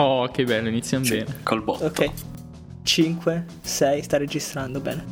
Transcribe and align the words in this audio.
Oh, 0.00 0.28
che 0.28 0.44
bello, 0.44 0.68
iniziamo 0.68 1.04
Sì, 1.04 1.18
bene. 1.18 1.36
col 1.42 1.62
botto. 1.62 1.84
Ok. 1.86 2.10
5, 2.82 3.44
6, 3.62 4.02
sta 4.02 4.16
registrando 4.16 4.80
bene. 4.80 5.04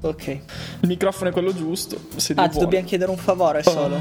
Ok. 0.00 0.26
Il 0.28 0.42
microfono 0.88 1.30
è 1.30 1.32
quello 1.32 1.52
giusto. 1.54 1.98
Se 2.16 2.32
Ah, 2.36 2.42
ti 2.44 2.50
vuole. 2.52 2.64
dobbiamo 2.64 2.86
chiedere 2.86 3.10
un 3.10 3.16
favore 3.16 3.62
Oh. 3.64 3.70
solo. 3.70 4.00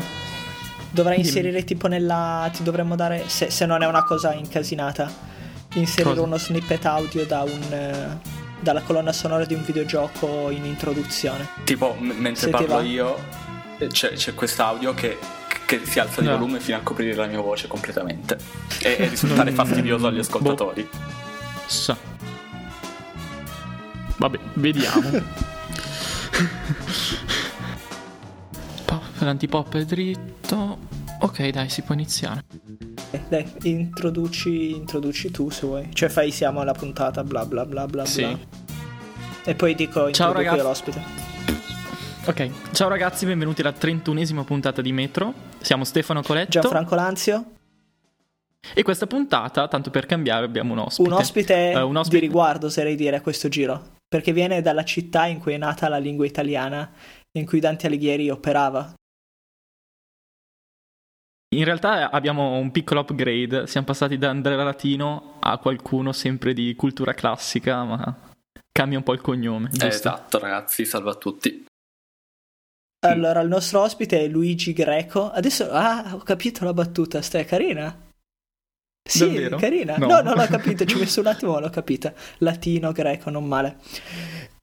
Dovrai 0.91 1.17
Dimmi. 1.17 1.27
inserire 1.27 1.63
tipo 1.63 1.87
nella. 1.87 2.49
Ti 2.53 2.63
dovremmo 2.63 2.95
dare. 2.95 3.23
Se, 3.27 3.49
se 3.49 3.65
non 3.65 3.81
è 3.81 3.87
una 3.87 4.03
cosa 4.03 4.33
incasinata. 4.33 5.09
Inserire 5.73 6.09
Cosa? 6.15 6.21
uno 6.25 6.37
snippet 6.37 6.85
audio 6.85 7.25
da 7.25 7.41
un. 7.43 7.61
eh, 7.73 8.35
dalla 8.59 8.81
colonna 8.81 9.13
sonora 9.13 9.45
di 9.45 9.53
un 9.53 9.63
videogioco 9.63 10.49
in 10.49 10.65
introduzione. 10.65 11.47
Tipo, 11.63 11.95
m- 11.99 12.13
mentre 12.17 12.35
Se 12.45 12.49
parlo 12.49 12.81
io, 12.81 13.15
c'è, 13.87 14.13
c'è 14.13 14.33
quest'audio 14.33 14.95
che, 14.95 15.17
che 15.67 15.81
si 15.85 15.99
alza 15.99 16.21
di 16.21 16.27
No. 16.27 16.37
volume 16.37 16.59
fino 16.61 16.77
a 16.77 16.79
coprire 16.79 17.13
la 17.13 17.27
mia 17.27 17.41
voce 17.41 17.67
completamente. 17.67 18.37
E, 18.81 18.95
e 18.99 19.07
risultare 19.09 19.51
Mm, 19.51 19.55
fastidioso 19.55 20.07
agli 20.07 20.15
boh. 20.15 20.21
ascoltatori. 20.21 20.89
Sa. 21.67 21.95
Vabbè, 24.17 24.39
vediamo. 24.53 25.09
Po- 28.85 29.01
L'antipop 29.19 29.75
è 29.75 29.85
dritto. 29.85 30.77
Ok, 31.19 31.47
dai, 31.49 31.69
si 31.69 31.81
può 31.81 31.93
iniziare. 31.95 32.43
Eh, 33.11 33.21
dai, 33.27 33.51
introduci, 33.63 34.71
introduci 34.71 35.31
tu 35.31 35.49
se 35.49 35.65
vuoi. 35.65 35.89
Cioè 35.93 36.09
fai 36.09 36.31
siamo 36.31 36.59
alla 36.61 36.73
puntata, 36.73 37.23
bla 37.23 37.45
bla 37.45 37.65
bla 37.65 37.85
bla 37.85 38.05
Sì. 38.05 38.23
bla. 38.25 38.37
E 39.43 39.55
poi 39.55 39.75
dico 39.75 40.11
Ciao, 40.11 40.27
introduco 40.27 40.37
ragazzi. 40.43 40.61
l'ospite. 40.61 41.01
Ok, 42.27 42.73
ciao 42.73 42.89
ragazzi, 42.89 43.25
benvenuti 43.25 43.61
alla 43.61 43.71
31esima 43.71 44.43
puntata 44.43 44.81
di 44.81 44.91
Metro. 44.91 45.33
Siamo 45.61 45.83
Stefano 45.85 46.21
Coletto. 46.21 46.49
Gianfranco 46.59 46.95
Lanzio, 46.95 47.51
E 48.73 48.83
questa 48.83 49.07
puntata, 49.07 49.67
tanto 49.69 49.89
per 49.91 50.05
cambiare, 50.05 50.43
abbiamo 50.45 50.73
un 50.73 50.79
ospite. 50.79 51.09
un 51.09 51.15
ospite, 51.15 51.71
Eh, 51.71 51.81
un 51.81 51.95
ospite- 51.95 52.19
di 52.19 52.25
riguardo 52.25 52.65
oserei 52.65 52.95
dire 52.95 53.15
a 53.15 53.21
questo 53.21 53.47
giro. 53.47 53.95
Perché 54.09 54.33
viene 54.33 54.61
dalla 54.61 54.83
città 54.83 55.25
in 55.25 55.39
cui 55.39 55.53
è 55.53 55.57
nata 55.57 55.87
la 55.87 55.97
lingua 55.97 56.25
italiana, 56.25 56.91
in 57.37 57.45
cui 57.45 57.59
Dante 57.61 57.87
Alighieri 57.87 58.29
operava. 58.29 58.93
In 61.55 61.63
realtà 61.63 62.09
abbiamo 62.11 62.57
un 62.57 62.71
piccolo 62.71 63.01
upgrade. 63.01 63.67
Siamo 63.67 63.85
passati 63.85 64.17
da 64.17 64.29
Andrea 64.29 64.61
Latino 64.63 65.35
a 65.39 65.57
qualcuno 65.59 66.11
sempre 66.11 66.53
di 66.53 66.75
cultura 66.75 67.13
classica, 67.13 67.83
ma 67.85 68.17
cambia 68.69 68.97
un 68.97 69.03
po' 69.05 69.13
il 69.13 69.21
cognome, 69.21 69.67
Eh, 69.67 69.71
giusto? 69.71 69.87
esatto, 69.87 70.39
ragazzi, 70.39 70.83
salve 70.85 71.09
a 71.11 71.15
tutti. 71.15 71.65
Allora, 73.05 73.41
il 73.41 73.47
nostro 73.47 73.81
ospite 73.81 74.19
è 74.19 74.27
Luigi 74.27 74.73
Greco. 74.73 75.29
Adesso, 75.29 75.69
ah, 75.71 76.15
ho 76.15 76.19
capito 76.19 76.65
la 76.65 76.73
battuta, 76.73 77.21
sta 77.21 77.37
è 77.39 77.45
carina. 77.45 78.05
Sì, 79.07 79.25
Davvero? 79.25 79.57
carina. 79.57 79.97
No. 79.97 80.07
No. 80.07 80.21
non 80.21 80.35
l'ho 80.35 80.45
capito, 80.47 80.83
ci 80.85 80.95
ho 80.95 80.99
messo 80.99 81.21
un 81.21 81.27
attimo, 81.27 81.59
l'ho 81.59 81.69
capita. 81.69 82.13
Latino, 82.39 82.91
greco, 82.91 83.29
non 83.29 83.45
male. 83.45 83.77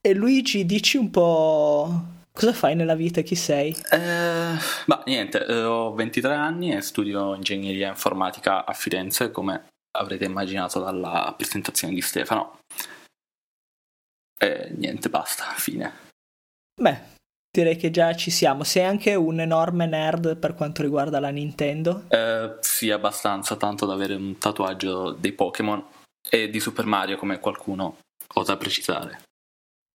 E 0.00 0.12
Luigi, 0.14 0.66
dici 0.66 0.96
un 0.96 1.10
po' 1.10 2.05
cosa 2.30 2.52
fai 2.52 2.74
nella 2.74 2.94
vita, 2.94 3.22
chi 3.22 3.36
sei? 3.36 3.74
Eh, 3.90 4.55
ma 4.86 5.02
niente, 5.06 5.46
eh, 5.46 5.62
ho 5.62 5.94
23 5.94 6.34
anni 6.34 6.74
e 6.74 6.82
studio 6.82 7.34
ingegneria 7.34 7.88
informatica 7.88 8.66
a 8.66 8.72
Firenze, 8.74 9.30
come 9.30 9.68
avrete 9.96 10.24
immaginato 10.24 10.80
dalla 10.80 11.32
presentazione 11.36 11.94
di 11.94 12.02
Stefano. 12.02 12.58
E 14.38 14.74
niente, 14.77 15.08
basta, 15.08 15.44
fine. 15.56 16.02
Beh, 16.78 17.12
direi 17.60 17.77
che 17.77 17.91
già 17.91 18.14
ci 18.14 18.30
siamo. 18.30 18.64
Sei 18.64 18.83
anche 18.84 19.14
un 19.14 19.38
enorme 19.38 19.86
nerd 19.86 20.36
per 20.36 20.55
quanto 20.55 20.83
riguarda 20.83 21.20
la 21.20 21.28
Nintendo. 21.28 22.05
Eh, 22.08 22.56
sì, 22.61 22.91
abbastanza, 22.91 23.56
tanto 23.56 23.86
da 23.86 23.92
avere 23.92 24.14
un 24.14 24.38
tatuaggio 24.38 25.12
dei 25.12 25.33
Pokémon 25.33 25.83
e 26.28 26.50
di 26.50 26.58
Super 26.58 26.84
Mario 26.84 27.16
come 27.16 27.38
qualcuno 27.38 27.98
osa 28.34 28.56
precisare. 28.56 29.22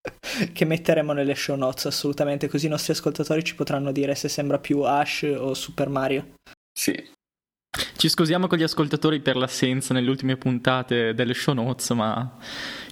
che 0.52 0.64
metteremo 0.64 1.12
nelle 1.12 1.34
show 1.34 1.56
notes 1.56 1.86
assolutamente 1.86 2.48
così 2.48 2.66
i 2.66 2.70
nostri 2.70 2.92
ascoltatori 2.92 3.42
ci 3.42 3.56
potranno 3.56 3.90
dire 3.90 4.14
se 4.14 4.28
sembra 4.28 4.58
più 4.58 4.82
Ash 4.82 5.22
o 5.22 5.52
Super 5.54 5.88
Mario. 5.88 6.34
Sì, 6.72 6.94
Ci 7.96 8.08
scusiamo 8.08 8.46
con 8.46 8.56
gli 8.56 8.62
ascoltatori 8.62 9.18
per 9.20 9.36
l'assenza 9.36 9.92
nelle 9.92 10.08
ultime 10.08 10.36
puntate 10.36 11.12
delle 11.12 11.34
show 11.34 11.54
notes, 11.54 11.90
ma 11.90 12.38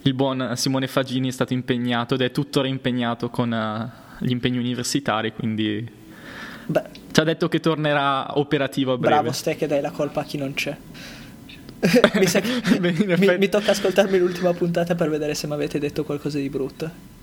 il 0.02 0.14
buon 0.14 0.54
Simone 0.56 0.88
Fagini 0.88 1.28
è 1.28 1.32
stato 1.32 1.52
impegnato 1.52 2.14
ed 2.14 2.22
è 2.22 2.32
tuttora 2.32 2.66
impegnato 2.66 3.30
con 3.30 3.54
eh, 3.54 4.05
gli 4.20 4.30
impegni 4.30 4.58
universitari, 4.58 5.32
quindi 5.32 5.88
Beh, 6.66 6.82
ci 7.12 7.20
ha 7.20 7.24
detto 7.24 7.48
che 7.48 7.60
tornerà 7.60 8.38
operativo 8.38 8.92
a 8.92 8.98
breve. 8.98 9.14
bravo 9.14 9.32
ste 9.32 9.56
che 9.56 9.66
dai 9.66 9.80
la 9.80 9.90
colpa 9.90 10.20
a 10.20 10.24
chi 10.24 10.36
non 10.38 10.54
c'è. 10.54 10.76
mi, 12.14 12.26
sa 12.26 12.40
che- 12.40 12.78
Beh, 12.80 13.16
mi- 13.18 13.38
mi 13.38 13.48
tocca 13.48 13.70
ascoltarmi 13.72 14.18
l'ultima 14.18 14.52
puntata 14.54 14.94
per 14.94 15.08
vedere 15.10 15.34
se 15.34 15.46
mi 15.46 15.52
avete 15.52 15.78
detto 15.78 16.04
qualcosa 16.04 16.38
di 16.38 16.48
brutto. 16.48 17.14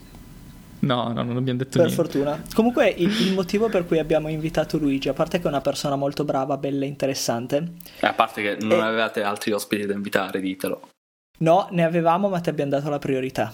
No, 0.79 1.13
no, 1.13 1.23
non 1.23 1.37
abbiamo 1.37 1.59
detto 1.59 1.77
Per 1.79 1.87
niente. 1.87 1.95
fortuna. 1.95 2.41
Comunque 2.53 2.89
il, 2.89 3.09
il 3.27 3.33
motivo 3.33 3.69
per 3.69 3.85
cui 3.85 3.99
abbiamo 3.99 4.27
invitato 4.27 4.77
Luigi, 4.77 5.07
a 5.07 5.13
parte 5.13 5.37
che 5.39 5.45
è 5.45 5.47
una 5.47 5.61
persona 5.61 5.95
molto 5.95 6.25
brava, 6.25 6.57
bella 6.57 6.83
e 6.83 6.87
interessante, 6.87 7.71
E 8.01 8.05
a 8.05 8.11
parte 8.13 8.41
che 8.41 8.57
non 8.65 8.79
Eh. 8.79 8.81
avevate 8.81 9.23
altri 9.23 9.53
ospiti 9.53 9.85
da 9.85 9.93
invitare, 9.93 10.41
ditelo. 10.41 10.89
no, 11.39 11.67
ne 11.71 11.83
avevamo 11.85 12.27
ma 12.29 12.39
ti 12.41 12.49
abbiamo 12.49 12.71
dato 12.71 12.89
la 12.89 12.99
priorità. 12.99 13.51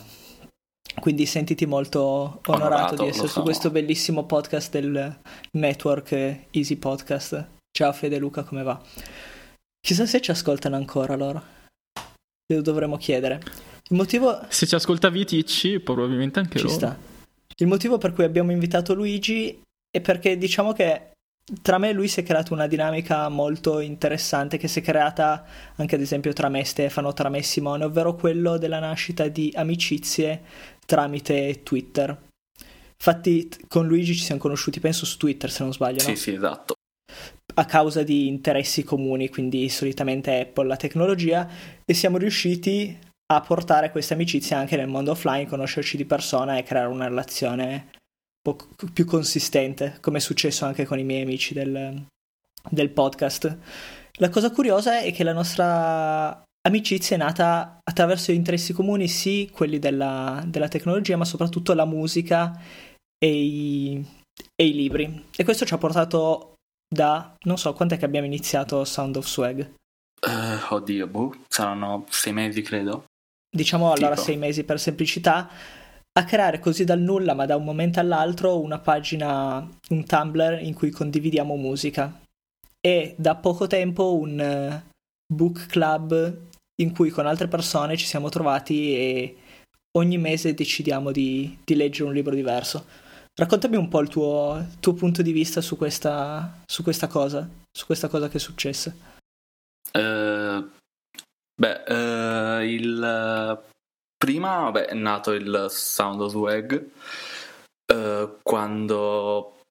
Quindi 1.00 1.26
sentiti 1.26 1.66
molto 1.66 2.00
onorato, 2.46 2.52
Onorato, 2.52 3.04
di 3.04 3.10
essere 3.10 3.28
su 3.28 3.42
questo 3.42 3.72
bellissimo 3.72 4.26
podcast 4.26 4.72
del 4.72 5.20
network 5.52 6.12
Easy 6.52 6.76
Podcast. 6.76 7.48
Ciao 7.72 7.94
Fede 7.94 8.18
Luca, 8.18 8.44
come 8.44 8.64
va? 8.64 8.82
Chissà 9.80 10.06
se 10.06 10.20
ci 10.22 10.32
ascoltano 10.32 10.76
ancora 10.76 11.16
loro. 11.16 11.42
Lo 12.54 12.62
dovremmo 12.62 12.98
chiedere. 12.98 13.40
Il 13.90 13.96
motivo 13.96 14.40
Se 14.50 14.66
ci 14.68 14.76
ascoltavi 14.76 15.26
Ticci, 15.26 15.80
probabilmente 15.80 16.40
anche 16.40 16.58
ci 16.60 16.66
loro. 16.66 16.76
sta. 16.76 16.98
Il 17.56 17.68
motivo 17.68 17.98
per 17.98 18.14
cui 18.14 18.24
abbiamo 18.26 18.52
invitato 18.52 18.94
Luigi 18.94 19.62
è 19.90 20.02
perché 20.02 20.38
diciamo 20.38 20.74
che 20.74 21.12
tra 21.62 21.78
me 21.78 21.90
e 21.90 21.94
lui 21.94 22.08
si 22.08 22.20
è 22.20 22.24
creata 22.24 22.54
una 22.54 22.68
dinamica 22.68 23.28
molto 23.30 23.80
interessante 23.80 24.58
che 24.58 24.68
si 24.68 24.80
è 24.80 24.82
creata 24.82 25.46
anche 25.76 25.96
ad 25.96 26.02
esempio 26.02 26.34
tra 26.34 26.50
me 26.50 26.62
e 26.62 26.66
Stefano, 26.66 27.14
tra 27.14 27.30
me 27.30 27.40
e 27.40 27.44
Simone, 27.44 27.86
ovvero 27.86 28.16
quello 28.16 28.58
della 28.58 28.80
nascita 28.80 29.28
di 29.28 29.52
amicizie 29.56 30.42
tramite 30.86 31.62
Twitter. 31.64 32.28
Infatti 32.96 33.50
con 33.68 33.88
Luigi 33.88 34.14
ci 34.14 34.24
siamo 34.24 34.42
conosciuti 34.42 34.80
penso 34.80 35.06
su 35.06 35.18
Twitter 35.18 35.50
se 35.50 35.64
non 35.64 35.74
sbaglio, 35.74 36.04
no? 36.04 36.10
Sì, 36.10 36.16
sì, 36.16 36.34
esatto. 36.34 36.74
a 37.56 37.66
causa 37.66 38.04
di 38.04 38.28
interessi 38.28 38.84
comuni, 38.84 39.30
quindi 39.30 39.70
solitamente 39.70 40.40
Apple, 40.40 40.68
la 40.68 40.78
tecnologia, 40.78 41.48
e 41.86 41.94
siamo 41.94 42.18
riusciti 42.18 42.98
a 43.32 43.42
portare 43.42 43.92
queste 43.92 44.14
amicizie 44.14 44.56
anche 44.56 44.76
nel 44.76 44.88
mondo 44.88 45.12
offline, 45.12 45.48
conoscerci 45.48 45.98
di 45.98 46.06
persona 46.06 46.58
e 46.58 46.64
creare 46.64 46.88
una 46.88 47.08
relazione 47.08 47.90
po' 48.56 48.88
più 48.94 49.06
consistente, 49.06 49.98
come 50.02 50.18
è 50.18 50.22
successo 50.22 50.66
anche 50.66 50.86
con 50.86 51.00
i 51.00 51.04
miei 51.04 51.24
amici 51.24 51.54
del, 51.54 52.06
del 52.70 52.90
podcast. 52.90 53.58
La 54.20 54.30
cosa 54.30 54.52
curiosa 54.52 55.00
è 55.00 55.12
che 55.14 55.24
la 55.24 55.34
nostra 55.34 56.44
amicizia 56.68 57.16
è 57.16 57.20
nata 57.20 57.80
attraverso 57.84 58.32
interessi 58.32 58.74
comuni, 58.74 59.08
sì, 59.08 59.50
quelli 59.52 59.80
della, 59.80 60.44
della 60.46 60.68
tecnologia, 60.68 61.18
ma 61.18 61.26
soprattutto 61.26 61.74
la 61.74 61.86
musica 61.86 62.60
e 63.18 63.32
i, 63.32 64.06
e 64.56 64.66
i 64.66 64.74
libri. 64.74 65.28
E 65.36 65.44
questo 65.44 65.66
ci 65.66 65.74
ha 65.74 65.78
portato 65.78 66.56
da, 66.88 67.36
non 67.46 67.58
so, 67.58 67.74
quant'è 67.74 67.98
che 67.98 68.06
abbiamo 68.06 68.26
iniziato 68.26 68.84
Sound 68.84 69.16
of 69.16 69.28
Swag? 69.28 69.60
Eh, 70.22 70.58
oddio, 70.70 71.08
boh, 71.08 71.36
saranno 71.48 72.06
sei 72.10 72.34
mesi, 72.34 72.62
credo. 72.62 73.06
Diciamo 73.50 73.92
allora 73.92 74.14
Tipo? 74.14 74.26
sei 74.26 74.38
mesi 74.38 74.64
per 74.64 74.80
semplicità, 74.80 75.50
a 76.20 76.26
creare 76.26 76.60
così 76.60 76.84
dal 76.84 77.00
nulla, 77.00 77.34
ma 77.34 77.46
da 77.46 77.56
un 77.56 77.64
momento 77.64 78.02
all'altro, 78.02 78.60
una 78.60 78.78
pagina, 78.80 79.66
un 79.90 80.06
Tumblr 80.06 80.62
in 80.62 80.74
cui 80.74 80.92
condividiamo 80.92 81.56
musica. 81.56 82.22
E 82.82 83.16
da 83.18 83.36
poco 83.36 83.68
tempo 83.68 84.18
un 84.18 84.40
eh, 84.40 84.84
book 85.34 85.68
club 85.68 86.38
in 86.82 86.94
cui 86.94 87.10
con 87.10 87.26
altre 87.26 87.48
persone 87.48 87.96
ci 87.96 88.06
siamo 88.06 88.28
trovati 88.28 88.96
e 88.96 89.38
ogni 89.98 90.18
mese 90.18 90.54
decidiamo 90.54 91.12
di, 91.12 91.58
di 91.64 91.76
leggere 91.76 92.10
un 92.10 92.14
libro 92.14 92.36
diverso. 92.36 92.86
Raccontami 93.34 93.78
un 93.78 93.88
po' 93.88 94.02
il 94.02 94.10
tuo, 94.10 94.66
tuo 94.82 94.94
punto 94.94 95.22
di 95.22 95.32
vista 95.32 95.62
su 95.62 95.78
questa, 95.78 96.60
su 96.66 96.84
questa 96.84 97.08
cosa, 97.08 97.48
su 97.72 97.86
questa 97.86 98.10
cosa 98.10 98.28
che 98.28 98.38
è 98.38 98.42
successa. 98.42 98.94
Eh, 99.92 100.64
beh, 101.56 101.84
eh, 101.88 102.74
il 102.74 103.68
prima 104.20 104.64
vabbè, 104.64 104.88
è 104.88 104.94
nato 104.94 105.32
il 105.32 105.68
Sound 105.70 106.22
of 106.22 106.32
Swag 106.32 106.90
eh, 107.86 108.38
quando 108.44 109.62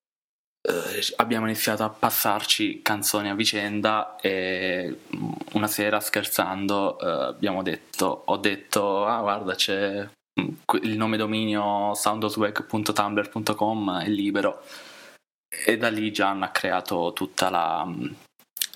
eh, 0.62 1.04
abbiamo 1.16 1.44
iniziato 1.46 1.84
a 1.84 1.90
passarci 1.90 2.80
canzoni 2.82 3.28
a 3.28 3.34
vicenda 3.34 4.16
e 4.16 5.00
mm, 5.14 5.30
una 5.52 5.66
sera 5.66 6.00
scherzando 6.00 6.98
eh, 6.98 7.06
abbiamo 7.28 7.62
detto, 7.62 8.22
ho 8.24 8.36
detto, 8.38 9.04
ah 9.04 9.20
guarda 9.20 9.54
c'è 9.54 10.08
mm, 10.40 10.48
il 10.82 10.96
nome 10.96 11.18
dominio 11.18 11.92
soundofswag.tumblr.com 11.94 13.98
è 14.00 14.08
libero. 14.08 14.62
E 15.48 15.76
da 15.76 15.88
lì 15.88 16.12
Gian 16.12 16.42
ha 16.42 16.50
creato 16.50 17.12
tutta 17.14 17.50
la 17.50 17.84
mm, 17.84 18.06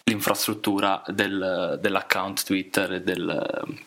l'infrastruttura 0.04 1.02
del, 1.08 1.78
dell'account 1.80 2.44
Twitter 2.44 2.92
e, 2.92 3.02
del, 3.02 3.80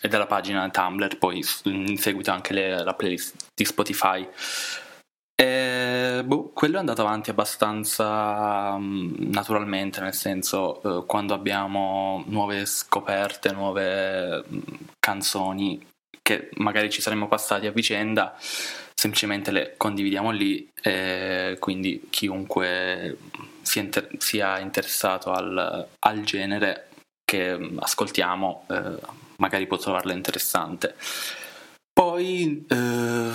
e, 0.00 0.08
della 0.08 0.26
pagina 0.26 0.68
Tumblr, 0.68 1.18
poi 1.18 1.44
in 1.64 1.96
seguito 1.98 2.30
anche 2.30 2.52
le, 2.52 2.82
la 2.82 2.94
playlist 2.94 3.34
di 3.54 3.64
Spotify. 3.64 4.28
E, 5.40 6.22
boh, 6.24 6.50
quello 6.52 6.76
è 6.76 6.78
andato 6.80 7.02
avanti 7.02 7.30
abbastanza 7.30 8.72
um, 8.74 9.14
naturalmente, 9.18 10.00
nel 10.00 10.14
senso 10.14 10.80
uh, 10.82 11.06
quando 11.06 11.32
abbiamo 11.32 12.24
nuove 12.26 12.66
scoperte, 12.66 13.52
nuove 13.52 14.44
um, 14.48 14.62
canzoni 14.98 15.86
che 16.20 16.50
magari 16.56 16.90
ci 16.90 17.00
saremmo 17.00 17.28
passati 17.28 17.66
a 17.66 17.70
vicenda, 17.70 18.36
semplicemente 18.94 19.50
le 19.50 19.74
condividiamo 19.76 20.30
lì 20.30 20.68
e 20.82 21.56
quindi 21.60 22.08
chiunque 22.10 23.16
sia, 23.62 23.82
inter- 23.82 24.16
sia 24.18 24.58
interessato 24.58 25.30
al, 25.30 25.88
al, 26.00 26.20
genere 26.24 26.88
che 27.24 27.56
ascoltiamo 27.78 28.66
eh, 28.68 28.98
magari 29.40 29.66
può 29.66 29.76
trovarlo 29.76 30.12
interessante. 30.12 30.94
Poi 31.92 32.64
eh, 32.68 33.32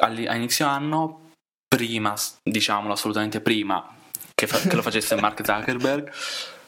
a 0.00 0.34
inizio 0.34 0.66
anno, 0.66 1.30
prima, 1.68 2.14
diciamolo 2.42 2.94
assolutamente 2.94 3.40
prima 3.40 3.96
che, 4.34 4.46
fa- 4.46 4.66
che 4.68 4.74
lo 4.74 4.82
facesse 4.82 5.14
Mark 5.16 5.42
Zuckerberg, 5.44 6.12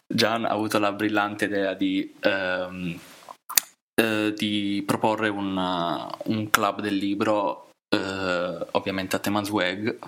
Gian 0.07 0.45
ha 0.45 0.51
avuto 0.51 0.79
la 0.79 0.93
brillante 0.93 1.47
idea 1.47 1.75
di... 1.75 2.15
Ehm, 2.21 3.01
eh, 3.95 4.33
di 4.35 4.83
proporre 4.87 5.29
un, 5.29 5.55
un, 5.55 6.51
club 6.51 6.81
del 6.81 6.97
libro, 6.97 7.69
eh, 7.95 8.67
ovviamente 8.71 9.17
a 9.17 9.19
tema 9.19 9.45
swag, 9.45 9.99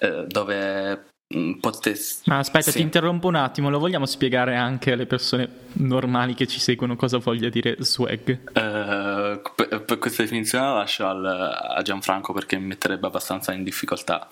eh, 0.00 0.24
dove 0.26 1.06
mm, 1.36 1.52
potessi... 1.54 2.22
Ma 2.26 2.38
aspetta, 2.38 2.70
sì. 2.70 2.78
ti 2.78 2.82
interrompo 2.82 3.28
un 3.28 3.34
attimo, 3.34 3.70
lo 3.70 3.78
vogliamo 3.78 4.06
spiegare 4.06 4.56
anche 4.56 4.92
alle 4.92 5.06
persone 5.06 5.48
normali 5.74 6.34
che 6.34 6.46
ci 6.46 6.60
seguono 6.60 6.96
cosa 6.96 7.18
voglia 7.18 7.48
dire 7.48 7.76
swag? 7.78 8.40
Uh, 8.48 9.40
per, 9.54 9.82
per, 9.82 9.98
questa 9.98 10.22
definizione 10.22 10.64
la 10.64 10.74
lascio 10.74 11.06
al, 11.06 11.24
a 11.24 11.82
Gianfranco 11.82 12.32
perché 12.32 12.56
mi 12.56 12.66
metterebbe 12.66 13.06
abbastanza 13.06 13.52
in 13.52 13.64
difficoltà 13.64 14.28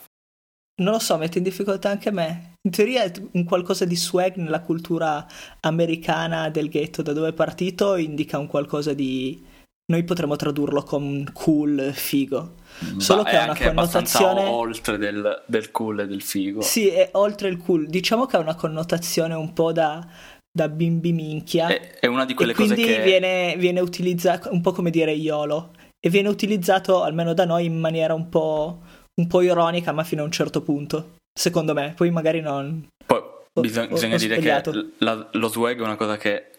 non 0.74 0.94
lo 0.94 0.98
so, 0.98 1.16
mette 1.18 1.38
in 1.38 1.44
difficoltà 1.44 1.90
anche 1.90 2.10
me. 2.10 2.54
In 2.62 2.70
teoria 2.70 3.02
è 3.02 3.12
un 3.32 3.44
qualcosa 3.44 3.84
di 3.84 3.94
swag 3.94 4.36
nella 4.36 4.62
cultura 4.62 5.26
americana 5.60 6.48
del 6.48 6.68
ghetto 6.68 7.02
da 7.02 7.12
dove 7.12 7.28
è 7.28 7.32
partito, 7.32 7.96
indica 7.96 8.38
un 8.38 8.46
qualcosa 8.46 8.92
di... 8.92 9.50
Noi 9.92 10.04
potremmo 10.04 10.36
tradurlo 10.36 10.82
con 10.84 11.28
cool, 11.34 11.90
figo. 11.92 12.54
Solo 12.96 13.24
Ma 13.24 13.28
che 13.28 13.36
ha 13.36 13.44
una 13.44 13.54
connotazione... 13.54 14.44
oltre 14.46 14.96
del, 14.96 15.42
del, 15.44 15.70
cool 15.70 16.00
e 16.00 16.06
del 16.06 16.22
figo. 16.22 16.62
Sì, 16.62 16.88
è 16.88 17.10
oltre 17.12 17.50
il 17.50 17.58
cool. 17.58 17.86
Diciamo 17.86 18.24
che 18.24 18.36
ha 18.36 18.38
una 18.38 18.54
connotazione 18.54 19.34
un 19.34 19.52
po' 19.52 19.70
da, 19.70 20.02
da 20.50 20.70
bimbi 20.70 21.12
minchia. 21.12 21.68
È, 21.68 21.98
è 22.00 22.06
una 22.06 22.24
di 22.24 22.32
quelle 22.32 22.54
cose 22.54 22.74
che... 22.74 22.82
quindi 22.82 23.02
viene, 23.02 23.54
viene 23.58 23.80
utilizzato, 23.80 24.50
un 24.50 24.62
po' 24.62 24.72
come 24.72 24.88
dire 24.88 25.12
YOLO. 25.12 25.72
E 26.00 26.08
viene 26.08 26.30
utilizzato, 26.30 27.02
almeno 27.02 27.34
da 27.34 27.44
noi, 27.44 27.66
in 27.66 27.78
maniera 27.78 28.14
un 28.14 28.30
po' 28.30 28.80
un 29.20 29.26
po' 29.26 29.42
ironica, 29.42 29.92
ma 29.92 30.04
fino 30.04 30.22
a 30.22 30.24
un 30.24 30.32
certo 30.32 30.62
punto. 30.62 31.16
Secondo 31.38 31.74
me, 31.74 31.92
poi 31.94 32.10
magari 32.10 32.40
non. 32.40 32.88
Poi 33.04 33.20
bisogna, 33.60 33.88
ho, 33.88 33.90
bisogna 33.90 34.14
ho 34.14 34.18
dire 34.18 34.38
che 34.38 34.90
la, 35.00 35.28
lo 35.32 35.48
swag 35.48 35.78
è 35.78 35.82
una 35.82 35.96
cosa 35.96 36.16
che, 36.16 36.51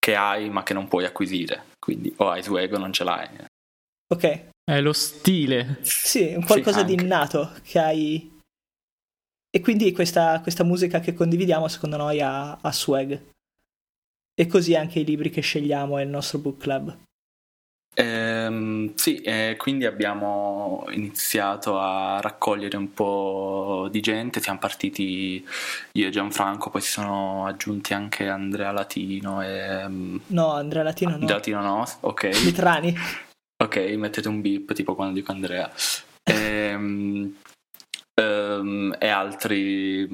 che, 0.00 0.16
hai, 0.16 0.50
ma 0.50 0.64
che 0.64 0.74
non 0.74 0.88
puoi 0.88 1.04
acquisire. 1.04 1.66
Quindi 1.78 2.12
o 2.16 2.30
hai 2.30 2.42
swag 2.42 2.72
o 2.72 2.78
non 2.78 2.92
ce 2.92 3.04
l'hai. 3.04 3.28
Ok. 4.12 4.48
È 4.64 4.80
lo 4.80 4.92
stile. 4.92 5.78
Sì, 5.82 6.32
un 6.34 6.44
qualcosa 6.44 6.80
sì, 6.80 6.86
di 6.86 6.92
innato 6.94 7.52
che 7.62 7.78
hai. 7.78 8.38
E 9.52 9.60
quindi 9.60 9.92
questa, 9.92 10.40
questa, 10.40 10.64
musica 10.64 11.00
che 11.00 11.12
condividiamo, 11.12 11.68
secondo 11.68 11.96
noi, 11.96 12.20
ha, 12.20 12.56
ha 12.56 12.72
swag. 12.72 13.28
E 14.34 14.46
così 14.46 14.74
anche 14.74 15.00
i 15.00 15.04
libri 15.04 15.28
che 15.28 15.42
scegliamo 15.42 15.98
e 15.98 16.02
il 16.02 16.08
nostro 16.08 16.38
book 16.38 16.60
club. 16.60 16.96
Ehm, 18.50 18.94
sì, 18.96 19.20
eh, 19.22 19.54
quindi 19.56 19.86
abbiamo 19.86 20.84
iniziato 20.90 21.78
a 21.78 22.20
raccogliere 22.20 22.76
un 22.76 22.92
po' 22.92 23.88
di 23.90 24.00
gente, 24.00 24.40
siamo 24.40 24.58
partiti 24.58 25.44
io 25.92 26.06
e 26.08 26.10
Gianfranco, 26.10 26.70
poi 26.70 26.80
si 26.80 26.90
sono 26.90 27.46
aggiunti 27.46 27.94
anche 27.94 28.28
Andrea 28.28 28.72
Latino 28.72 29.42
e... 29.42 29.88
Mm, 29.88 30.16
no, 30.28 30.52
Andrea 30.52 30.82
Latino 30.82 31.12
Andrea 31.12 31.28
no. 31.28 31.36
Latino 31.36 31.62
no, 31.62 31.86
ok. 32.00 32.44
Mitrani. 32.44 32.96
Ok, 33.62 33.76
mettete 33.96 34.28
un 34.28 34.40
beep 34.40 34.72
tipo 34.72 34.94
quando 34.94 35.14
dico 35.14 35.32
Andrea. 35.32 35.70
E, 36.22 36.32
ehm, 36.34 37.34
ehm, 38.14 38.96
e 38.98 39.08
altri, 39.08 40.08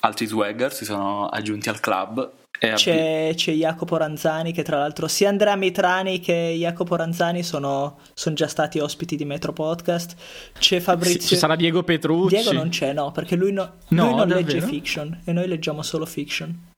altri 0.00 0.26
swagger 0.26 0.72
si 0.72 0.84
sono 0.84 1.28
aggiunti 1.28 1.68
al 1.68 1.80
club 1.80 2.38
c'è, 2.60 3.32
c'è, 3.34 3.52
Jacopo 3.52 3.96
Ranzani 3.96 4.52
che 4.52 4.62
tra 4.62 4.76
l'altro 4.76 5.08
sia 5.08 5.30
Andrea 5.30 5.56
Mitrani 5.56 6.20
che 6.20 6.54
Jacopo 6.58 6.94
Ranzani 6.94 7.42
sono, 7.42 7.98
sono 8.12 8.34
già 8.34 8.48
stati 8.48 8.78
ospiti 8.78 9.16
di 9.16 9.24
Metro 9.24 9.54
Podcast. 9.54 10.14
C'è 10.58 10.78
Fabrizio... 10.78 11.20
Ci 11.20 11.36
sarà 11.36 11.56
Diego 11.56 11.82
Petrucci. 11.82 12.34
Diego 12.36 12.52
non 12.52 12.68
c'è, 12.68 12.92
no, 12.92 13.12
perché 13.12 13.34
lui, 13.34 13.52
no, 13.52 13.76
no 13.88 14.02
lui 14.04 14.14
non 14.14 14.28
davvero? 14.28 14.40
legge 14.40 14.60
fiction 14.60 15.22
e 15.24 15.32
noi 15.32 15.48
leggiamo 15.48 15.82
solo 15.82 16.04
fiction. 16.04 16.68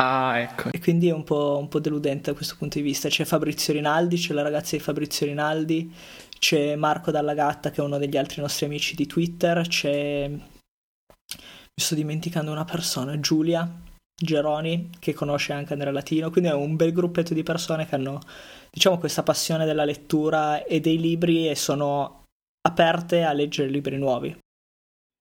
Ah, 0.00 0.38
ecco. 0.38 0.70
E 0.70 0.78
quindi 0.78 1.08
è 1.08 1.12
un 1.12 1.24
po', 1.24 1.58
un 1.58 1.66
po' 1.66 1.80
deludente 1.80 2.30
da 2.30 2.36
questo 2.36 2.54
punto 2.56 2.78
di 2.78 2.84
vista. 2.84 3.08
C'è 3.08 3.24
Fabrizio 3.24 3.72
Rinaldi, 3.72 4.16
c'è 4.16 4.32
la 4.32 4.42
ragazza 4.42 4.76
di 4.76 4.82
Fabrizio 4.82 5.26
Rinaldi, 5.26 5.92
c'è 6.38 6.76
Marco 6.76 7.10
Dalla 7.10 7.34
Gatta 7.34 7.72
che 7.72 7.80
è 7.80 7.84
uno 7.84 7.98
degli 7.98 8.16
altri 8.16 8.40
nostri 8.40 8.66
amici 8.66 8.94
di 8.94 9.06
Twitter, 9.06 9.66
c'è... 9.66 10.28
Mi 10.28 11.84
sto 11.84 11.96
dimenticando 11.96 12.52
una 12.52 12.64
persona, 12.64 13.18
Giulia, 13.18 13.68
Geroni, 14.20 14.90
che 14.98 15.14
conosce 15.14 15.52
anche 15.52 15.74
Andrea 15.74 15.92
Latino, 15.92 16.30
quindi 16.30 16.50
è 16.50 16.54
un 16.54 16.74
bel 16.74 16.92
gruppetto 16.92 17.34
di 17.34 17.44
persone 17.44 17.86
che 17.86 17.94
hanno, 17.94 18.18
diciamo, 18.68 18.98
questa 18.98 19.22
passione 19.22 19.64
della 19.64 19.84
lettura 19.84 20.64
e 20.64 20.80
dei 20.80 20.98
libri 20.98 21.48
e 21.48 21.54
sono 21.54 22.24
aperte 22.66 23.22
a 23.22 23.32
leggere 23.32 23.68
libri 23.68 23.96
nuovi. 23.96 24.36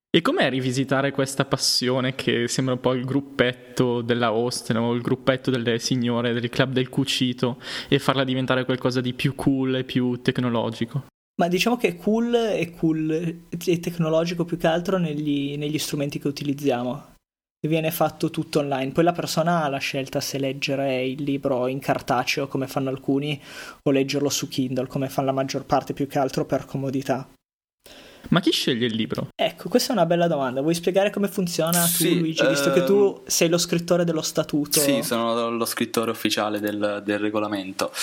E 0.10 0.22
com'è 0.22 0.50
rivisitare 0.50 1.12
questa 1.12 1.46
passione 1.46 2.16
che 2.16 2.48
sembra 2.48 2.74
un 2.74 2.80
po' 2.80 2.94
il 2.94 3.06
gruppetto 3.06 4.02
della 4.02 4.34
host 4.34 4.72
o 4.72 4.94
il 4.94 5.02
gruppetto 5.02 5.52
delle 5.52 5.78
signore 5.78 6.34
del 6.34 6.50
club 6.50 6.72
del 6.72 6.90
cucito 6.90 7.62
e 7.88 8.00
farla 8.00 8.24
diventare 8.24 8.66
qualcosa 8.66 9.00
di 9.00 9.14
più 9.14 9.36
cool 9.36 9.76
e 9.76 9.84
più 9.84 10.20
tecnologico? 10.22 11.06
Ma 11.40 11.48
diciamo 11.48 11.78
che 11.78 11.98
cool 11.98 12.34
è 12.34 12.72
cool 12.72 13.12
e 13.12 13.80
tecnologico 13.80 14.44
più 14.44 14.58
che 14.58 14.66
altro 14.66 14.98
negli, 14.98 15.56
negli 15.56 15.78
strumenti 15.78 16.18
che 16.18 16.28
utilizziamo 16.28 17.16
e 17.60 17.68
viene 17.68 17.92
fatto 17.92 18.30
tutto 18.30 18.60
online. 18.60 18.92
Poi 18.92 19.04
la 19.04 19.14
persona 19.14 19.64
ha 19.64 19.70
la 19.70 19.80
scelta 19.80 20.20
se 20.20 20.38
leggere 20.38 21.04
il 21.06 21.24
libro 21.24 21.68
in 21.68 21.80
cartaceo 21.80 22.48
come 22.48 22.68
fanno 22.68 22.90
alcuni 22.90 23.42
o 23.84 23.92
leggerlo 23.92 24.30
su 24.30 24.48
Kindle 24.48 24.88
come 24.88 25.10
fanno 25.10 25.28
la 25.28 25.34
maggior 25.34 25.66
parte 25.66 25.94
più 25.94 26.08
che 26.08 26.20
altro 26.20 26.46
per 26.46 26.66
comodità. 26.66 27.28
Ma 28.30 28.42
chi 28.42 28.52
sceglie 28.52 28.88
il 28.88 28.96
libro? 28.96 29.30
Ecco, 29.34 29.70
questa 29.70 29.94
è 29.94 29.96
una 29.96 30.06
bella 30.06 30.28
domanda. 30.28 30.62
Vuoi 30.62 30.74
spiegare 30.74 31.12
come 31.12 31.30
funziona 31.30 31.82
tu, 31.84 31.88
sì, 31.88 32.20
Luigi, 32.20 32.46
visto 32.46 32.74
che 32.74 32.84
tu 32.84 33.16
ehm, 33.20 33.26
sei 33.26 33.48
lo 33.48 33.58
scrittore 33.58 34.04
dello 34.04 34.22
statuto? 34.22 34.80
Sì, 34.80 35.02
sono 35.02 35.50
lo 35.50 35.66
scrittore 35.66 36.12
ufficiale 36.12 36.60
del, 36.60 37.02
del 37.06 37.20
regolamento. 37.20 37.94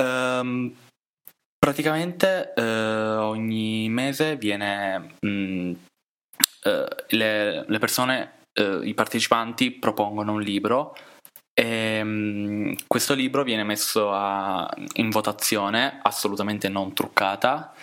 Um, 0.00 0.72
praticamente 1.58 2.52
uh, 2.54 2.62
ogni 2.62 3.88
mese 3.88 4.36
viene... 4.36 5.14
Um, 5.22 5.76
uh, 6.64 6.86
le, 7.08 7.64
le 7.66 7.78
persone 7.78 8.37
eh, 8.58 8.80
i 8.82 8.94
partecipanti 8.94 9.70
propongono 9.70 10.32
un 10.32 10.42
libro 10.42 10.96
e 11.54 12.00
um, 12.02 12.74
questo 12.86 13.14
libro 13.14 13.42
viene 13.42 13.64
messo 13.64 14.12
a, 14.12 14.68
in 14.94 15.10
votazione 15.10 15.98
assolutamente 16.02 16.68
non 16.68 16.94
truccata 16.94 17.74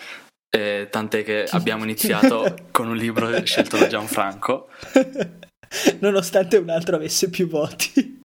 eh, 0.56 0.88
tant'è 0.90 1.22
che 1.22 1.46
abbiamo 1.50 1.84
iniziato 1.84 2.56
con 2.72 2.88
un 2.88 2.96
libro 2.96 3.44
scelto 3.44 3.76
da 3.76 3.88
Gianfranco. 3.88 4.68
Nonostante 6.00 6.56
un 6.56 6.70
altro 6.70 6.96
avesse 6.96 7.28
più 7.28 7.48
voti. 7.48 8.22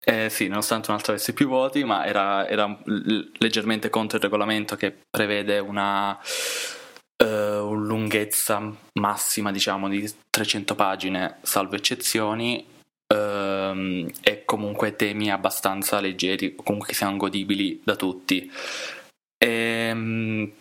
Eh, 0.00 0.30
sì, 0.30 0.46
nonostante 0.46 0.90
un 0.90 0.96
altro 0.96 1.12
avesse 1.12 1.32
più 1.32 1.48
voti, 1.48 1.84
ma 1.84 2.06
era, 2.06 2.46
era 2.48 2.78
leggermente 3.38 3.90
contro 3.90 4.16
il 4.16 4.22
regolamento 4.22 4.76
che 4.76 4.96
prevede 5.10 5.58
una 5.58 6.18
uh, 7.24 7.74
lunghezza 7.74 8.74
massima 8.94 9.50
diciamo 9.52 9.88
di 9.88 10.10
300 10.30 10.74
pagine 10.74 11.38
salvo 11.42 11.76
eccezioni. 11.76 12.76
Uh, 13.08 14.06
e 14.20 14.42
comunque 14.44 14.94
temi 14.94 15.30
abbastanza 15.30 15.98
leggeri 15.98 16.54
comunque 16.54 16.88
che 16.88 16.94
siano 16.94 17.16
godibili 17.16 17.80
da 17.82 17.96
tutti. 17.96 18.50
E, 19.38 19.90
um, 19.90 20.52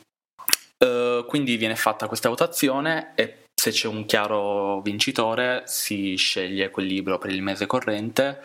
uh, 0.77 1.25
quindi 1.25 1.57
viene 1.57 1.75
fatta 1.75 2.07
questa 2.07 2.29
votazione 2.29 3.11
e 3.15 3.45
se 3.53 3.71
c'è 3.71 3.87
un 3.87 4.05
chiaro 4.05 4.81
vincitore 4.81 5.63
si 5.65 6.15
sceglie 6.15 6.69
quel 6.69 6.85
libro 6.85 7.17
per 7.17 7.31
il 7.31 7.41
mese 7.41 7.65
corrente 7.65 8.39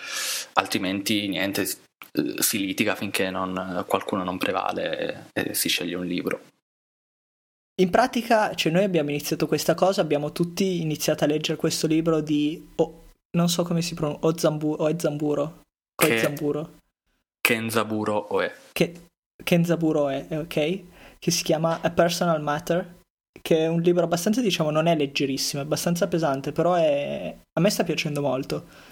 altrimenti 0.55 1.29
niente 1.29 1.67
si 1.67 2.59
litiga 2.59 2.95
finché 2.95 3.31
non, 3.31 3.85
qualcuno 3.87 4.25
non 4.25 4.39
prevale 4.39 5.29
e 5.35 5.55
si 5.55 5.69
sceglie 5.69 5.97
un 5.97 6.07
libro 6.07 6.41
in 7.81 7.91
pratica, 7.91 8.55
cioè 8.55 8.73
noi 8.73 8.85
abbiamo 8.85 9.11
iniziato 9.11 9.47
questa 9.47 9.75
cosa, 9.75 10.01
abbiamo 10.01 10.33
tutti 10.33 10.81
iniziato 10.81 11.25
a 11.25 11.27
leggere 11.27 11.57
questo 11.59 11.87
libro 11.87 12.21
di 12.21 12.71
oh, 12.77 13.09
non 13.37 13.49
so 13.49 13.63
come 13.63 13.83
si 13.83 13.95
pronuncia, 13.95 14.27
o, 14.27 14.37
zambu- 14.37 14.81
o 14.81 14.89
è 14.89 14.95
Zamburo, 14.99 15.43
o 15.43 15.63
Che- 15.95 16.15
Kenzaburo 17.41 18.27
Oe. 18.35 18.53
che 18.73 19.07
Kenzaburo 19.43 20.09
è, 20.09 20.29
è 20.29 20.39
ok, 20.39 20.83
che 21.19 21.31
si 21.31 21.43
chiama 21.43 21.81
A 21.81 21.91
Personal 21.91 22.41
Matter, 22.43 23.01
che 23.41 23.59
è 23.59 23.67
un 23.67 23.81
libro 23.81 24.05
abbastanza, 24.05 24.41
diciamo, 24.41 24.71
non 24.71 24.87
è 24.87 24.95
leggerissimo, 24.95 25.63
è 25.63 25.65
abbastanza 25.65 26.07
pesante, 26.07 26.53
però 26.53 26.75
è... 26.75 27.37
a 27.53 27.61
me 27.61 27.71
sta 27.71 27.85
piacendo 27.85 28.21
molto. 28.21 28.91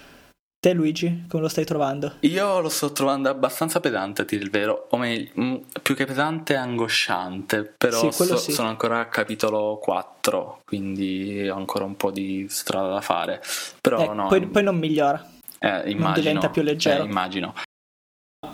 Te 0.60 0.74
Luigi, 0.74 1.24
come 1.26 1.42
lo 1.42 1.48
stai 1.48 1.64
trovando? 1.64 2.16
Io 2.20 2.60
lo 2.60 2.68
sto 2.68 2.92
trovando 2.92 3.30
abbastanza 3.30 3.80
pesante, 3.80 4.20
a 4.20 4.24
dire 4.26 4.42
il 4.42 4.50
vero, 4.50 4.88
o 4.90 4.98
meglio, 4.98 5.30
mm, 5.40 5.54
più 5.82 5.94
che 5.94 6.04
pesante, 6.04 6.54
angosciante, 6.54 7.64
però 7.64 8.10
Sì, 8.10 8.24
so- 8.24 8.36
sì. 8.36 8.52
sono 8.52 8.68
ancora 8.68 9.00
a 9.00 9.06
capitolo 9.06 9.78
4, 9.80 10.60
quindi 10.66 11.48
ho 11.48 11.56
ancora 11.56 11.84
un 11.84 11.96
po' 11.96 12.10
di 12.10 12.46
strada 12.50 12.90
da 12.90 13.00
fare. 13.00 13.40
Però 13.80 14.10
Eh, 14.10 14.14
no, 14.14 14.28
poi, 14.28 14.46
poi 14.48 14.62
non 14.62 14.76
migliora. 14.76 15.26
eh, 15.60 15.90
immagino, 15.90 16.12
diventa 16.14 16.50
più 16.50 16.60
leggero. 16.60 17.04
eh, 17.04 17.06
immagino. 17.06 17.54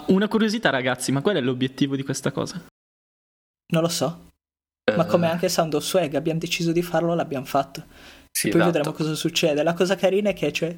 Una 0.06 0.28
curiosità, 0.28 0.70
ragazzi, 0.70 1.10
ma 1.10 1.22
qual 1.22 1.34
è 1.34 1.40
l'obiettivo 1.40 1.96
di 1.96 2.04
questa 2.04 2.30
cosa? 2.30 2.64
Non 3.72 3.82
lo 3.82 3.88
so. 3.88 4.28
Ma 4.94 5.02
Eh, 5.02 5.06
come 5.08 5.26
anche 5.28 5.48
Sound 5.48 5.74
of 5.74 5.82
Swag, 5.82 6.14
abbiamo 6.14 6.38
deciso 6.38 6.70
di 6.70 6.82
farlo, 6.82 7.16
l'abbiamo 7.16 7.46
fatto. 7.46 7.82
sì, 8.30 8.48
Poi 8.50 8.60
esatto. 8.60 8.76
vedremo 8.76 8.96
cosa 8.96 9.14
succede. 9.16 9.64
La 9.64 9.74
cosa 9.74 9.96
carina 9.96 10.30
è 10.30 10.34
che 10.34 10.52
cioè, 10.52 10.76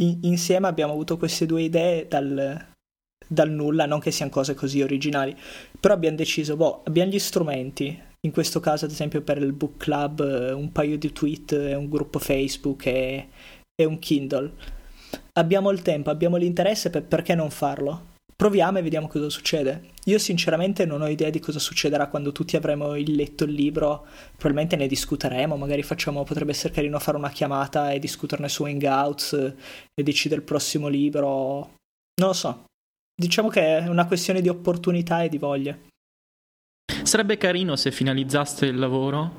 in- 0.00 0.18
insieme 0.22 0.66
abbiamo 0.68 0.92
avuto 0.92 1.16
queste 1.16 1.46
due 1.46 1.62
idee 1.62 2.06
dal, 2.08 2.66
dal 3.26 3.50
nulla, 3.50 3.86
non 3.86 4.00
che 4.00 4.10
siano 4.10 4.30
cose 4.30 4.54
così 4.54 4.82
originali, 4.82 5.36
però 5.78 5.94
abbiamo 5.94 6.16
deciso, 6.16 6.56
boh, 6.56 6.82
abbiamo 6.84 7.10
gli 7.10 7.18
strumenti, 7.18 8.08
in 8.22 8.32
questo 8.32 8.60
caso 8.60 8.84
ad 8.84 8.90
esempio 8.90 9.22
per 9.22 9.38
il 9.38 9.52
book 9.52 9.76
club 9.78 10.20
eh, 10.20 10.52
un 10.52 10.72
paio 10.72 10.98
di 10.98 11.12
tweet, 11.12 11.52
e 11.52 11.74
un 11.74 11.88
gruppo 11.88 12.18
Facebook 12.18 12.86
e, 12.86 13.28
e 13.74 13.84
un 13.84 13.98
Kindle. 13.98 14.52
Abbiamo 15.34 15.70
il 15.70 15.82
tempo, 15.82 16.10
abbiamo 16.10 16.36
l'interesse, 16.36 16.90
per- 16.90 17.04
perché 17.04 17.34
non 17.34 17.50
farlo? 17.50 18.09
Proviamo 18.40 18.78
e 18.78 18.82
vediamo 18.82 19.06
cosa 19.06 19.28
succede. 19.28 19.90
Io 20.04 20.18
sinceramente 20.18 20.86
non 20.86 21.02
ho 21.02 21.08
idea 21.08 21.28
di 21.28 21.40
cosa 21.40 21.58
succederà 21.58 22.06
quando 22.06 22.32
tutti 22.32 22.56
avremo 22.56 22.96
il- 22.96 23.14
letto 23.14 23.44
il 23.44 23.52
libro, 23.52 24.06
probabilmente 24.30 24.76
ne 24.76 24.86
discuteremo, 24.86 25.58
magari 25.58 25.82
facciamo, 25.82 26.24
potrebbe 26.24 26.52
essere 26.52 26.72
carino 26.72 26.98
fare 27.00 27.18
una 27.18 27.28
chiamata 27.28 27.92
e 27.92 27.98
discuterne 27.98 28.48
su 28.48 28.64
Hangouts 28.64 29.34
e 29.34 30.02
decidere 30.02 30.40
il 30.40 30.46
prossimo 30.46 30.88
libro. 30.88 31.26
Non 32.14 32.28
lo 32.28 32.32
so. 32.32 32.64
Diciamo 33.14 33.48
che 33.50 33.76
è 33.76 33.86
una 33.88 34.06
questione 34.06 34.40
di 34.40 34.48
opportunità 34.48 35.22
e 35.22 35.28
di 35.28 35.36
voglia. 35.36 35.78
Sarebbe 37.02 37.36
carino 37.36 37.76
se 37.76 37.92
finalizzaste 37.92 38.64
il 38.64 38.78
lavoro 38.78 39.34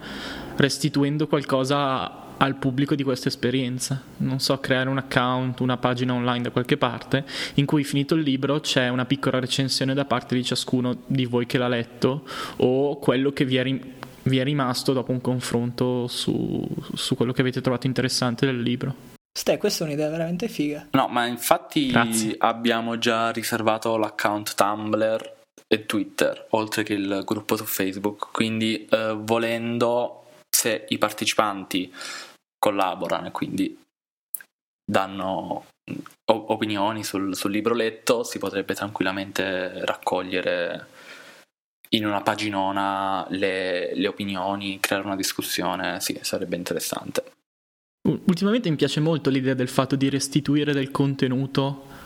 restituendo 0.57 1.25
qualcosa 1.25 2.20
al 2.41 2.55
pubblico 2.55 2.95
di 2.95 3.03
questa 3.03 3.27
esperienza. 3.27 4.01
Non 4.17 4.39
so, 4.39 4.59
creare 4.59 4.89
un 4.89 4.97
account, 4.97 5.59
una 5.59 5.77
pagina 5.77 6.13
online 6.13 6.41
da 6.41 6.49
qualche 6.49 6.77
parte 6.77 7.23
in 7.55 7.65
cui 7.65 7.83
finito 7.83 8.15
il 8.15 8.23
libro 8.23 8.59
c'è 8.59 8.89
una 8.89 9.05
piccola 9.05 9.39
recensione 9.39 9.93
da 9.93 10.05
parte 10.05 10.35
di 10.35 10.43
ciascuno 10.43 11.03
di 11.05 11.25
voi 11.25 11.45
che 11.45 11.57
l'ha 11.57 11.67
letto 11.67 12.27
o 12.57 12.97
quello 12.97 13.31
che 13.31 13.45
vi 13.45 13.57
è, 13.57 13.63
rim- 13.63 13.85
vi 14.23 14.39
è 14.39 14.43
rimasto 14.43 14.91
dopo 14.91 15.11
un 15.11 15.21
confronto 15.21 16.07
su, 16.07 16.67
su 16.93 17.15
quello 17.15 17.31
che 17.31 17.41
avete 17.41 17.61
trovato 17.61 17.85
interessante 17.85 18.47
del 18.47 18.61
libro. 18.61 19.09
Ste, 19.31 19.57
questa 19.57 19.83
è 19.83 19.87
un'idea 19.87 20.09
veramente 20.09 20.47
figa. 20.47 20.87
No, 20.91 21.07
ma 21.07 21.25
infatti 21.27 21.87
Grazie. 21.87 22.35
abbiamo 22.39 22.97
già 22.97 23.29
riservato 23.29 23.95
l'account 23.97 24.55
Tumblr 24.55 25.33
e 25.67 25.85
Twitter, 25.85 26.47
oltre 26.49 26.83
che 26.83 26.93
il 26.93 27.21
gruppo 27.23 27.55
su 27.55 27.63
Facebook, 27.63 28.29
quindi 28.31 28.87
eh, 28.89 29.15
volendo, 29.17 30.25
se 30.49 30.85
i 30.89 30.97
partecipanti 30.97 31.93
collaborano 32.61 33.27
e 33.27 33.31
quindi 33.31 33.83
danno 34.85 35.65
o- 36.31 36.45
opinioni 36.53 37.03
sul, 37.03 37.35
sul 37.35 37.51
libro 37.51 37.73
letto, 37.73 38.23
si 38.23 38.37
potrebbe 38.37 38.75
tranquillamente 38.75 39.83
raccogliere 39.83 40.87
in 41.89 42.05
una 42.05 42.21
paginona 42.21 43.25
le, 43.29 43.93
le 43.95 44.07
opinioni, 44.07 44.79
creare 44.79 45.05
una 45.05 45.15
discussione, 45.15 45.99
sì, 45.99 46.17
sarebbe 46.21 46.55
interessante. 46.55 47.31
Ultimamente 48.07 48.69
mi 48.69 48.75
piace 48.75 48.99
molto 48.99 49.29
l'idea 49.29 49.53
del 49.53 49.67
fatto 49.67 49.95
di 49.95 50.09
restituire 50.09 50.71
del 50.73 50.91
contenuto 50.91 52.00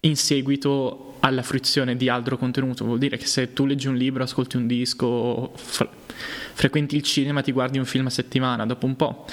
in 0.00 0.16
seguito 0.16 1.06
alla 1.20 1.42
fruizione 1.42 1.96
di 1.96 2.08
altro 2.08 2.36
contenuto. 2.36 2.84
Vuol 2.84 2.98
dire 2.98 3.16
che 3.16 3.26
se 3.26 3.52
tu 3.52 3.66
leggi 3.66 3.88
un 3.88 3.96
libro, 3.96 4.22
ascolti 4.22 4.56
un 4.56 4.66
disco, 4.66 5.52
fre- 5.54 5.88
frequenti 6.52 6.96
il 6.96 7.02
cinema, 7.02 7.42
ti 7.42 7.52
guardi 7.52 7.78
un 7.78 7.84
film 7.84 8.06
a 8.06 8.10
settimana 8.10 8.64
dopo 8.64 8.86
un 8.86 8.96
po' 8.96 9.26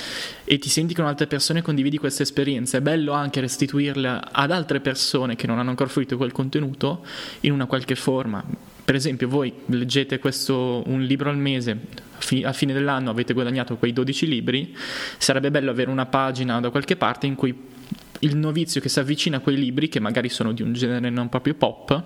e 0.43 0.57
ti 0.57 0.69
senti 0.69 0.93
con 0.93 1.05
altre 1.05 1.27
persone 1.27 1.59
e 1.59 1.61
condividi 1.61 1.97
queste 1.97 2.23
esperienze, 2.23 2.77
è 2.77 2.81
bello 2.81 3.13
anche 3.13 3.39
restituirle 3.39 4.19
ad 4.31 4.51
altre 4.51 4.79
persone 4.79 5.35
che 5.35 5.47
non 5.47 5.59
hanno 5.59 5.69
ancora 5.69 5.89
fruito 5.89 6.17
quel 6.17 6.31
contenuto 6.31 7.05
in 7.41 7.51
una 7.51 7.65
qualche 7.65 7.95
forma. 7.95 8.43
Per 8.85 8.95
esempio, 8.95 9.29
voi 9.29 9.53
leggete 9.67 10.19
questo 10.19 10.83
un 10.87 11.03
libro 11.03 11.29
al 11.29 11.37
mese, 11.37 11.77
fi- 12.17 12.43
a 12.43 12.51
fine 12.51 12.73
dell'anno 12.73 13.11
avete 13.11 13.33
guadagnato 13.33 13.77
quei 13.77 13.93
12 13.93 14.27
libri, 14.27 14.75
sarebbe 15.17 15.51
bello 15.51 15.71
avere 15.71 15.89
una 15.89 16.05
pagina 16.05 16.59
da 16.59 16.69
qualche 16.69 16.97
parte 16.97 17.27
in 17.27 17.35
cui 17.35 17.71
il 18.19 18.37
novizio 18.37 18.79
che 18.79 18.89
si 18.89 18.99
avvicina 18.99 19.37
a 19.37 19.39
quei 19.39 19.57
libri, 19.57 19.89
che 19.89 19.99
magari 19.99 20.29
sono 20.29 20.53
di 20.53 20.61
un 20.61 20.73
genere 20.73 21.09
non 21.09 21.29
proprio 21.29 21.55
pop, 21.55 22.03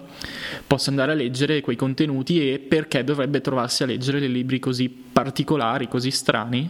possa 0.65 0.89
andare 0.89 1.11
a 1.11 1.15
leggere 1.15 1.61
quei 1.61 1.75
contenuti 1.75 2.51
e 2.51 2.59
perché 2.59 3.03
dovrebbe 3.03 3.41
trovarsi 3.41 3.83
a 3.83 3.85
leggere 3.85 4.19
dei 4.19 4.31
libri 4.31 4.59
così 4.59 4.89
particolari, 4.89 5.87
così 5.87 6.11
strani, 6.11 6.69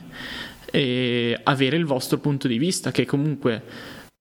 e 0.70 1.40
avere 1.44 1.78
il 1.78 1.86
vostro 1.86 2.18
punto 2.18 2.48
di 2.48 2.58
vista, 2.58 2.92
che 2.92 3.06
comunque 3.06 3.64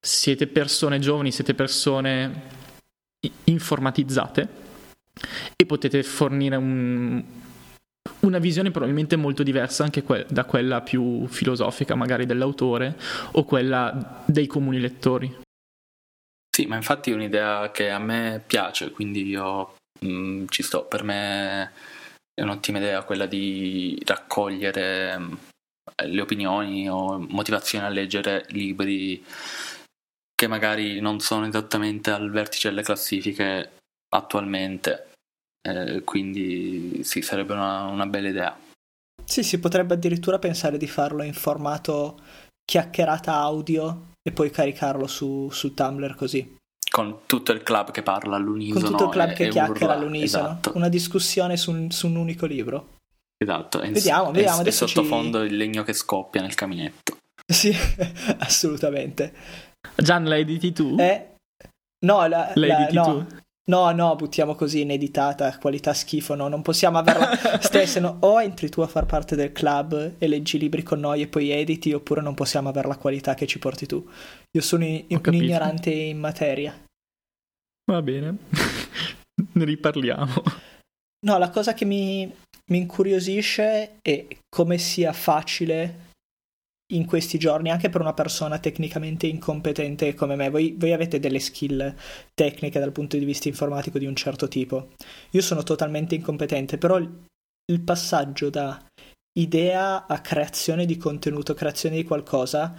siete 0.00 0.46
persone 0.46 0.98
giovani, 0.98 1.32
siete 1.32 1.54
persone 1.54 2.42
informatizzate 3.44 4.48
e 5.56 5.66
potete 5.66 6.02
fornire 6.02 6.56
un- 6.56 7.24
una 8.26 8.38
visione 8.38 8.70
probabilmente 8.70 9.16
molto 9.16 9.42
diversa 9.42 9.84
anche 9.84 10.02
que- 10.02 10.26
da 10.28 10.44
quella 10.44 10.80
più 10.80 11.26
filosofica 11.26 11.94
magari 11.94 12.26
dell'autore 12.26 12.96
o 13.32 13.44
quella 13.44 14.22
dei 14.26 14.46
comuni 14.46 14.80
lettori. 14.80 15.44
Sì, 16.56 16.66
ma 16.66 16.76
infatti 16.76 17.10
è 17.10 17.14
un'idea 17.14 17.70
che 17.70 17.90
a 17.90 17.98
me 17.98 18.42
piace, 18.46 18.90
quindi 18.90 19.26
io 19.26 19.76
mm, 20.04 20.46
ci 20.48 20.62
sto. 20.62 20.84
Per 20.84 21.02
me 21.02 21.72
è 22.32 22.42
un'ottima 22.42 22.78
idea 22.78 23.02
quella 23.02 23.26
di 23.26 24.00
raccogliere 24.06 25.18
mm, 25.18 25.32
le 26.06 26.20
opinioni 26.20 26.88
o 26.88 27.18
motivazioni 27.18 27.84
a 27.84 27.90
leggere 27.90 28.46
libri 28.48 29.22
che 30.34 30.46
magari 30.46 31.00
non 31.00 31.20
sono 31.20 31.46
esattamente 31.46 32.10
al 32.10 32.30
vertice 32.30 32.68
delle 32.68 32.82
classifiche 32.82 33.78
attualmente. 34.14 35.12
Eh, 35.66 36.02
quindi 36.04 37.00
sì, 37.02 37.22
sarebbe 37.22 37.52
una, 37.54 37.84
una 37.86 38.06
bella 38.06 38.28
idea. 38.28 38.56
Sì, 39.24 39.42
si 39.42 39.58
potrebbe 39.58 39.94
addirittura 39.94 40.38
pensare 40.38 40.76
di 40.78 40.86
farlo 40.86 41.22
in 41.24 41.34
formato 41.34 42.20
chiacchierata 42.64 43.34
audio 43.34 44.12
e 44.22 44.30
poi 44.32 44.50
caricarlo 44.50 45.06
su, 45.06 45.48
su 45.50 45.74
Tumblr 45.74 46.14
così. 46.14 46.54
Con 46.88 47.20
tutto 47.26 47.50
il 47.52 47.62
club 47.64 47.90
che 47.90 48.02
parla 48.02 48.36
Con 48.36 48.40
all'unisono. 48.46 48.86
tutto 48.90 49.04
il 49.04 49.10
club 49.10 49.30
e- 49.30 49.32
che 49.32 49.46
e 49.46 49.48
chiacchiera 49.48 49.94
urla. 49.94 49.94
all'unisono. 50.04 50.44
Esatto. 50.44 50.72
Una 50.76 50.88
discussione 50.88 51.56
su 51.56 51.72
un, 51.72 51.90
su 51.90 52.06
un 52.06 52.16
unico 52.16 52.46
libro. 52.46 52.94
Esatto, 53.36 53.80
e 53.82 53.90
Vediamo, 53.90 54.30
e- 54.30 54.32
vediamo, 54.32 54.58
E, 54.58 54.60
adesso 54.60 54.86
ci- 54.86 54.94
sottofondo 54.94 55.42
il 55.42 55.56
legno 55.56 55.82
che 55.82 55.92
scoppia 55.92 56.40
nel 56.42 56.54
caminetto. 56.54 57.18
Sì, 57.44 57.74
assolutamente. 58.38 59.34
Gian, 59.96 60.24
la 60.24 60.36
editi 60.38 60.72
tu? 60.72 60.96
Eh, 60.98 61.34
no, 62.06 62.26
la, 62.26 62.52
la 62.54 62.66
la- 62.66 62.78
editi 62.78 62.94
no, 62.94 63.04
tu? 63.26 63.36
No, 63.68 63.90
no, 63.90 64.14
buttiamo 64.16 64.54
così 64.54 64.80
ineditata, 64.82 65.58
qualità 65.58 65.92
schifo, 65.92 66.34
no, 66.34 66.48
non 66.48 66.62
possiamo 66.62 66.98
averla 66.98 67.34
stessa, 67.60 68.00
no. 68.00 68.16
o 68.20 68.40
entri 68.40 68.68
tu 68.68 68.80
a 68.80 68.86
far 68.86 69.06
parte 69.06 69.34
del 69.36 69.52
club 69.52 70.14
e 70.18 70.28
leggi 70.28 70.58
libri 70.58 70.82
con 70.82 71.00
noi 71.00 71.22
e 71.22 71.26
poi 71.28 71.50
editi, 71.50 71.92
oppure 71.92 72.20
non 72.20 72.34
possiamo 72.34 72.68
avere 72.68 72.88
la 72.88 72.96
qualità 72.96 73.34
che 73.34 73.46
ci 73.46 73.58
porti 73.58 73.86
tu. 73.86 74.08
Io 74.56 74.62
sono 74.62 74.84
i- 74.84 75.04
un 75.08 75.34
ignorante 75.34 75.90
in 75.90 76.18
materia. 76.18 76.74
Va 77.90 78.02
bene, 78.02 78.36
ne 79.52 79.64
riparliamo. 79.64 80.42
No, 81.26 81.38
la 81.38 81.50
cosa 81.50 81.74
che 81.74 81.84
mi, 81.84 82.32
mi 82.70 82.78
incuriosisce 82.78 83.98
è 84.00 84.26
come 84.48 84.78
sia 84.78 85.12
facile 85.12 86.04
in 86.92 87.04
questi 87.04 87.38
giorni, 87.38 87.70
anche 87.70 87.88
per 87.88 88.00
una 88.00 88.14
persona 88.14 88.58
tecnicamente 88.58 89.26
incompetente 89.26 90.14
come 90.14 90.36
me. 90.36 90.50
Voi, 90.50 90.74
voi 90.78 90.92
avete 90.92 91.18
delle 91.18 91.40
skill 91.40 91.94
tecniche 92.34 92.78
dal 92.78 92.92
punto 92.92 93.16
di 93.16 93.24
vista 93.24 93.48
informatico 93.48 93.98
di 93.98 94.06
un 94.06 94.14
certo 94.14 94.46
tipo. 94.46 94.90
Io 95.30 95.42
sono 95.42 95.62
totalmente 95.62 96.14
incompetente, 96.14 96.78
però 96.78 96.96
il, 96.98 97.80
passaggio 97.84 98.50
da 98.50 98.80
idea 99.38 100.06
a 100.06 100.20
creazione 100.20 100.86
di 100.86 100.96
contenuto, 100.96 101.54
creazione 101.54 101.96
di 101.96 102.04
qualcosa, 102.04 102.74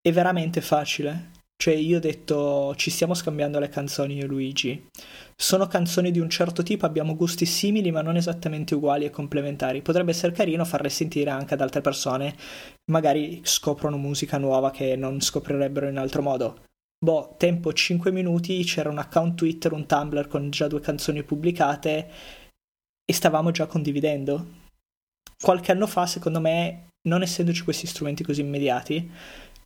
è 0.00 0.12
veramente 0.12 0.60
facile. 0.60 1.32
Cioè 1.60 1.74
io 1.74 1.96
ho 1.96 2.00
detto 2.00 2.72
ci 2.76 2.88
stiamo 2.88 3.14
scambiando 3.14 3.58
le 3.58 3.68
canzoni 3.68 4.14
io 4.14 4.24
e 4.24 4.26
Luigi. 4.26 4.86
Sono 5.34 5.66
canzoni 5.66 6.12
di 6.12 6.20
un 6.20 6.30
certo 6.30 6.62
tipo, 6.62 6.86
abbiamo 6.86 7.16
gusti 7.16 7.46
simili 7.46 7.90
ma 7.90 8.00
non 8.00 8.16
esattamente 8.16 8.76
uguali 8.76 9.04
e 9.04 9.10
complementari. 9.10 9.82
Potrebbe 9.82 10.12
essere 10.12 10.32
carino 10.32 10.64
farle 10.64 10.88
sentire 10.88 11.30
anche 11.30 11.54
ad 11.54 11.60
altre 11.60 11.80
persone, 11.80 12.36
magari 12.92 13.40
scoprono 13.42 13.96
musica 13.96 14.38
nuova 14.38 14.70
che 14.70 14.94
non 14.94 15.20
scoprirebbero 15.20 15.88
in 15.88 15.98
altro 15.98 16.22
modo. 16.22 16.62
Boh, 17.04 17.34
tempo 17.36 17.72
5 17.72 18.12
minuti, 18.12 18.62
c'era 18.62 18.88
un 18.88 18.98
account 18.98 19.34
Twitter, 19.34 19.72
un 19.72 19.86
Tumblr 19.86 20.28
con 20.28 20.50
già 20.50 20.68
due 20.68 20.80
canzoni 20.80 21.24
pubblicate 21.24 22.10
e 23.04 23.12
stavamo 23.12 23.50
già 23.50 23.66
condividendo. 23.66 24.46
Qualche 25.40 25.72
anno 25.72 25.88
fa, 25.88 26.06
secondo 26.06 26.40
me, 26.40 26.88
non 27.08 27.22
essendoci 27.22 27.62
questi 27.62 27.86
strumenti 27.86 28.22
così 28.22 28.40
immediati, 28.42 29.10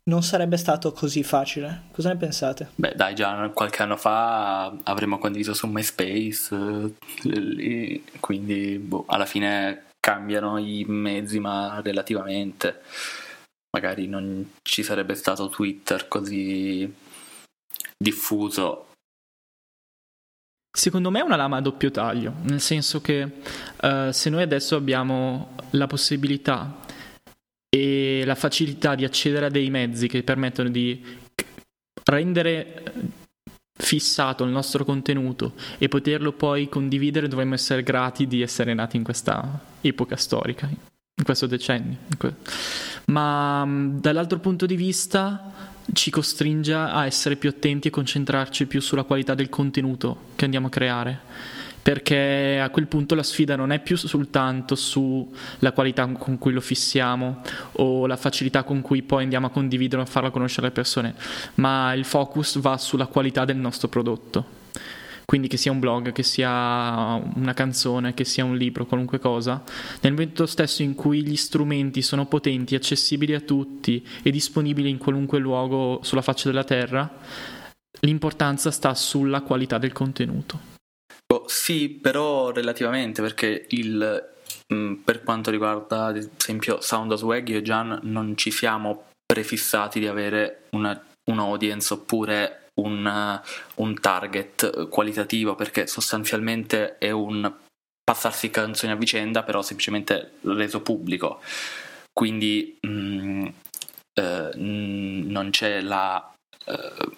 non 0.05 0.21
sarebbe 0.23 0.57
stato 0.57 0.91
così 0.91 1.23
facile. 1.23 1.83
Cosa 1.91 2.09
ne 2.09 2.17
pensate? 2.17 2.69
Beh, 2.75 2.93
dai, 2.95 3.15
già 3.15 3.49
qualche 3.49 3.83
anno 3.83 3.95
fa 3.95 4.65
avremmo 4.83 5.17
condiviso 5.17 5.53
su 5.53 5.67
MySpace, 5.67 6.95
eh, 7.23 8.03
quindi 8.19 8.77
boh, 8.79 9.05
alla 9.07 9.25
fine 9.25 9.85
cambiano 9.99 10.57
i 10.57 10.83
mezzi, 10.87 11.39
ma 11.39 11.79
relativamente. 11.81 12.81
Magari 13.71 14.07
non 14.07 14.51
ci 14.61 14.83
sarebbe 14.83 15.15
stato 15.15 15.49
Twitter 15.49 16.07
così 16.07 16.93
diffuso. 17.97 18.89
Secondo 20.75 21.11
me 21.11 21.19
è 21.19 21.23
una 21.23 21.35
lama 21.35 21.57
a 21.57 21.61
doppio 21.61 21.91
taglio, 21.91 22.33
nel 22.43 22.59
senso 22.59 22.99
che 22.99 23.21
uh, 23.81 24.11
se 24.11 24.29
noi 24.29 24.41
adesso 24.41 24.75
abbiamo 24.75 25.55
la 25.71 25.87
possibilità 25.87 26.82
e 27.73 28.21
la 28.23 28.35
facilità 28.35 28.93
di 28.93 29.03
accedere 29.03 29.47
a 29.47 29.49
dei 29.49 29.71
mezzi 29.71 30.07
che 30.07 30.21
permettono 30.21 30.69
di 30.69 31.03
rendere 32.03 32.83
fissato 33.75 34.43
il 34.43 34.51
nostro 34.51 34.85
contenuto 34.85 35.53
e 35.79 35.87
poterlo 35.87 36.33
poi 36.33 36.69
condividere, 36.69 37.27
dovremmo 37.27 37.55
essere 37.55 37.81
grati 37.81 38.27
di 38.27 38.43
essere 38.43 38.75
nati 38.75 38.97
in 38.97 39.03
questa 39.03 39.59
epoca 39.81 40.15
storica, 40.15 40.67
in 40.67 41.23
questo 41.23 41.47
decennio. 41.47 41.97
Ma 43.05 43.67
dall'altro 43.67 44.37
punto 44.37 44.67
di 44.67 44.75
vista 44.75 45.51
ci 45.93 46.11
costringe 46.11 46.75
a 46.75 47.07
essere 47.07 47.37
più 47.37 47.49
attenti 47.49 47.87
e 47.87 47.91
concentrarci 47.91 48.67
più 48.67 48.81
sulla 48.81 49.03
qualità 49.03 49.33
del 49.33 49.49
contenuto 49.49 50.25
che 50.35 50.45
andiamo 50.45 50.67
a 50.67 50.69
creare 50.69 51.21
perché 51.83 52.59
a 52.63 52.69
quel 52.69 52.87
punto 52.87 53.13
la 53.13 53.23
sfida 53.23 53.57
non 53.57 53.71
è 53.71 53.79
più 53.79 53.97
soltanto 53.97 54.73
sulla 54.73 55.73
qualità 55.73 56.07
con 56.07 56.37
cui 56.37 56.53
lo 56.53 56.61
fissiamo 56.61 57.41
o 57.73 58.07
la 58.07 58.15
facilità 58.15 58.63
con 58.63 58.81
cui 58.81 59.03
poi 59.03 59.23
andiamo 59.23 59.47
a 59.47 59.49
condividere 59.49 60.01
e 60.01 60.05
a 60.05 60.07
farla 60.07 60.31
conoscere 60.31 60.67
alle 60.67 60.75
persone, 60.75 61.13
ma 61.55 61.93
il 61.93 62.05
focus 62.05 62.59
va 62.59 62.77
sulla 62.77 63.07
qualità 63.07 63.43
del 63.43 63.57
nostro 63.57 63.89
prodotto. 63.89 64.61
Quindi 65.25 65.47
che 65.47 65.57
sia 65.57 65.71
un 65.71 65.79
blog, 65.79 66.11
che 66.11 66.23
sia 66.23 67.15
una 67.35 67.53
canzone, 67.53 68.13
che 68.13 68.23
sia 68.23 68.43
un 68.43 68.55
libro, 68.55 68.85
qualunque 68.85 69.19
cosa, 69.19 69.63
nel 70.01 70.13
momento 70.13 70.45
stesso 70.45 70.83
in 70.83 70.95
cui 70.95 71.23
gli 71.23 71.35
strumenti 71.35 72.01
sono 72.01 72.25
potenti, 72.25 72.75
accessibili 72.75 73.33
a 73.33 73.39
tutti 73.39 74.05
e 74.21 74.31
disponibili 74.31 74.89
in 74.89 74.97
qualunque 74.97 75.39
luogo 75.39 75.99
sulla 76.03 76.21
faccia 76.21 76.49
della 76.49 76.65
terra, 76.65 77.09
l'importanza 78.01 78.69
sta 78.69 78.93
sulla 78.93 79.41
qualità 79.41 79.77
del 79.77 79.93
contenuto. 79.93 80.72
Sì, 81.47 81.89
però 81.89 82.51
relativamente 82.51 83.21
perché 83.21 83.65
il, 83.69 84.31
mh, 84.67 84.75
mm, 84.75 84.93
per 84.95 85.23
quanto 85.23 85.51
riguarda 85.51 86.05
ad 86.05 86.17
esempio 86.17 86.81
Sound 86.81 87.11
of 87.11 87.19
Swag, 87.19 87.47
io 87.49 87.57
e 87.57 87.61
Gian 87.61 87.99
non 88.03 88.35
ci 88.37 88.51
siamo 88.51 89.05
prefissati 89.25 89.99
di 89.99 90.07
avere 90.07 90.63
una, 90.71 90.99
un 91.31 91.39
audience 91.39 91.93
oppure 91.93 92.69
un, 92.75 93.41
un 93.75 93.99
target 93.99 94.89
qualitativo 94.89 95.55
perché 95.55 95.87
sostanzialmente 95.87 96.97
è 96.97 97.11
un 97.11 97.51
passarsi 98.03 98.49
canzoni 98.49 98.91
a 98.91 98.95
vicenda 98.95 99.43
però 99.43 99.61
semplicemente 99.61 100.33
reso 100.41 100.81
pubblico. 100.81 101.41
Quindi 102.11 102.77
mh, 102.81 102.87
mm, 102.89 103.45
eh, 104.13 104.51
non 104.55 105.49
c'è 105.51 105.81
la 105.81 106.33
eh, 106.65 107.11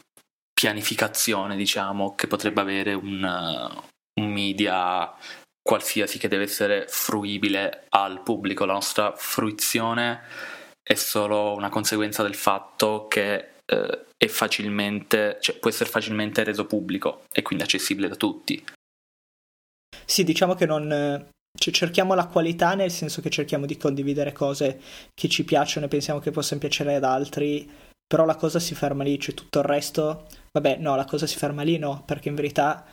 pianificazione 0.54 1.56
diciamo 1.56 2.16
che 2.16 2.28
potrebbe 2.28 2.62
avere 2.62 2.94
un, 2.94 3.24
un 4.20 4.32
media 4.32 5.14
qualsiasi 5.62 6.20
che 6.20 6.28
deve 6.28 6.44
essere 6.44 6.86
fruibile 6.88 7.86
al 7.90 8.22
pubblico. 8.22 8.66
La 8.66 8.74
nostra 8.74 9.14
fruizione 9.16 10.22
è 10.82 10.94
solo 10.94 11.56
una 11.56 11.70
conseguenza 11.70 12.22
del 12.22 12.36
fatto 12.36 13.08
che 13.08 13.54
eh, 13.66 14.06
è 14.16 14.28
facilmente, 14.28 15.38
cioè, 15.42 15.58
può 15.58 15.70
essere 15.70 15.90
facilmente 15.90 16.44
reso 16.44 16.66
pubblico 16.66 17.24
e 17.32 17.42
quindi 17.42 17.64
accessibile 17.64 18.08
da 18.08 18.16
tutti. 18.16 18.64
Sì, 20.06 20.24
diciamo 20.24 20.54
che 20.54 20.68
non 20.68 21.28
cioè, 21.58 21.74
cerchiamo 21.74 22.14
la 22.14 22.28
qualità 22.28 22.76
nel 22.76 22.92
senso 22.92 23.22
che 23.22 23.30
cerchiamo 23.30 23.66
di 23.66 23.78
condividere 23.78 24.34
cose 24.34 24.80
che 25.14 25.28
ci 25.28 25.44
piacciono 25.44 25.88
e 25.88 25.90
pensiamo 25.90 26.20
che 26.20 26.32
possano 26.32 26.60
piacere 26.60 26.96
ad 26.96 27.04
altri, 27.04 27.68
però 28.06 28.26
la 28.26 28.36
cosa 28.36 28.60
si 28.60 28.76
ferma 28.76 29.04
lì, 29.04 29.20
cioè 29.20 29.34
tutto 29.34 29.60
il 29.60 29.66
resto, 29.66 30.28
vabbè, 30.52 30.78
no, 30.78 30.96
la 30.96 31.06
cosa 31.06 31.26
si 31.26 31.38
ferma 31.38 31.64
lì 31.64 31.80
no, 31.80 32.04
perché 32.06 32.30
in 32.30 32.36
verità 32.36 32.86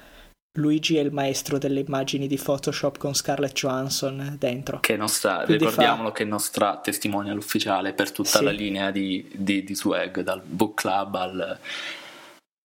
Luigi 0.58 0.96
è 0.96 1.00
il 1.00 1.12
maestro 1.12 1.56
delle 1.56 1.80
immagini 1.80 2.26
di 2.26 2.36
Photoshop 2.36 2.98
con 2.98 3.14
Scarlett 3.14 3.54
Johansson 3.54 4.36
dentro. 4.38 4.80
Che 4.80 4.96
nostra, 4.96 5.44
ricordiamolo 5.44 6.08
fa... 6.08 6.14
che 6.14 6.22
è 6.24 6.26
nostra 6.26 6.78
testimonial 6.78 7.38
ufficiale 7.38 7.94
per 7.94 8.12
tutta 8.12 8.38
sì. 8.38 8.44
la 8.44 8.50
linea 8.50 8.90
di, 8.90 9.26
di, 9.34 9.64
di, 9.64 9.74
swag, 9.74 10.20
dal 10.20 10.42
book 10.42 10.80
club 10.80 11.14
al, 11.14 11.58